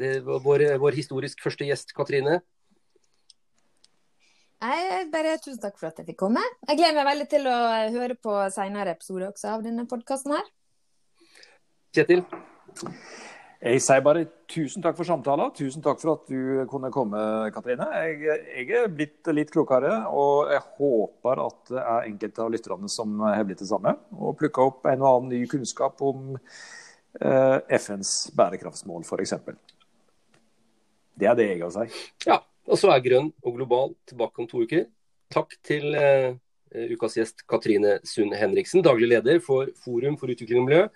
det 0.00 0.10
vår, 0.26 0.66
vår 0.82 0.98
historisk 0.98 1.44
første 1.44 1.68
gjest, 1.68 1.94
Katrine? 1.96 2.40
Jeg 4.64 5.08
bare 5.12 5.36
Tusen 5.42 5.60
takk 5.60 5.76
for 5.76 5.90
at 5.90 5.98
jeg 6.00 6.08
fikk 6.08 6.22
komme. 6.22 6.42
Jeg 6.64 6.78
gleder 6.78 6.96
meg 6.96 7.08
veldig 7.10 7.26
til 7.28 7.48
å 7.50 7.56
høre 7.98 8.16
på 8.16 8.36
senere 8.54 8.94
episoder 8.96 9.28
også 9.28 9.50
av 9.58 9.64
denne 9.66 9.84
podkasten 9.90 10.32
her. 10.32 10.46
Kjetil? 11.94 12.22
Jeg 13.64 13.80
sier 13.80 14.00
bare 14.04 14.22
tusen 14.50 14.84
takk 14.84 14.96
for 14.96 15.08
samtalen. 15.08 15.52
Tusen 15.56 15.84
takk 15.84 16.00
for 16.00 16.14
at 16.14 16.32
du 16.32 16.64
kunne 16.68 16.90
komme, 16.92 17.20
Katrine. 17.52 17.86
Jeg, 18.06 18.38
jeg 18.64 18.80
er 18.80 18.88
blitt 18.92 19.30
litt 19.36 19.52
klokere, 19.52 19.92
og 20.12 20.50
jeg 20.52 20.64
håper 20.78 21.44
at 21.44 21.60
det 21.72 21.84
er 21.84 22.08
enkelte 22.10 22.44
av 22.44 22.50
lytterne 22.52 22.90
som 22.92 23.20
har 23.24 23.44
blitt 23.48 23.60
det 23.64 23.68
samme. 23.68 23.94
Og 24.16 24.36
plukka 24.40 24.64
opp 24.68 24.88
en 24.88 25.04
og 25.04 25.10
annen 25.10 25.32
ny 25.32 25.42
kunnskap 25.50 26.00
om 26.04 26.34
eh, 26.36 27.58
FNs 27.80 28.16
bærekraftsmål, 28.36 29.04
f.eks. 29.04 29.36
Det 31.14 31.30
er 31.30 31.38
det 31.38 31.48
jeg 31.52 31.62
har 31.62 31.70
å 31.70 31.76
si. 31.76 32.04
Ja. 32.28 32.40
Og 32.64 32.80
så 32.80 32.90
er 32.92 33.02
Grønn 33.04 33.28
og 33.44 33.58
global 33.58 33.92
tilbake 34.08 34.40
om 34.40 34.48
to 34.48 34.64
uker. 34.64 34.86
Takk 35.32 35.52
til 35.66 35.94
eh, 35.98 36.36
ukas 36.94 37.18
gjest 37.18 37.44
Katrine 37.50 37.98
Sund 38.08 38.34
Henriksen, 38.38 38.84
daglig 38.84 39.10
leder 39.12 39.40
for 39.44 39.70
Forum 39.84 40.16
for 40.20 40.32
utvikling 40.32 40.62
og 40.62 40.68
miljø. 40.70 40.86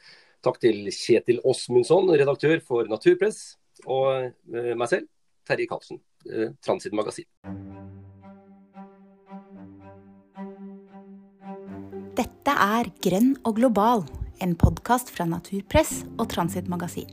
Takk 0.44 0.61
til 0.62 0.88
Kjetil 0.94 1.42
Åsmundsson, 1.44 2.11
redaktør 2.14 2.62
for 2.64 2.88
Naturpress. 2.90 3.59
Og 3.87 4.31
eh, 4.54 4.74
meg 4.78 4.88
selv, 4.90 5.09
Terje 5.48 5.68
Karlsen, 5.70 6.00
eh, 6.31 6.54
Transit 6.64 6.96
Magasin. 6.96 7.28
Dette 12.18 12.54
er 12.54 12.90
Grønn 13.04 13.35
og 13.46 13.61
global, 13.61 14.07
en 14.42 14.57
podkast 14.59 15.12
fra 15.14 15.28
Naturpress 15.28 16.02
og 16.16 16.31
Transit 16.33 16.70
Magasin. 16.70 17.12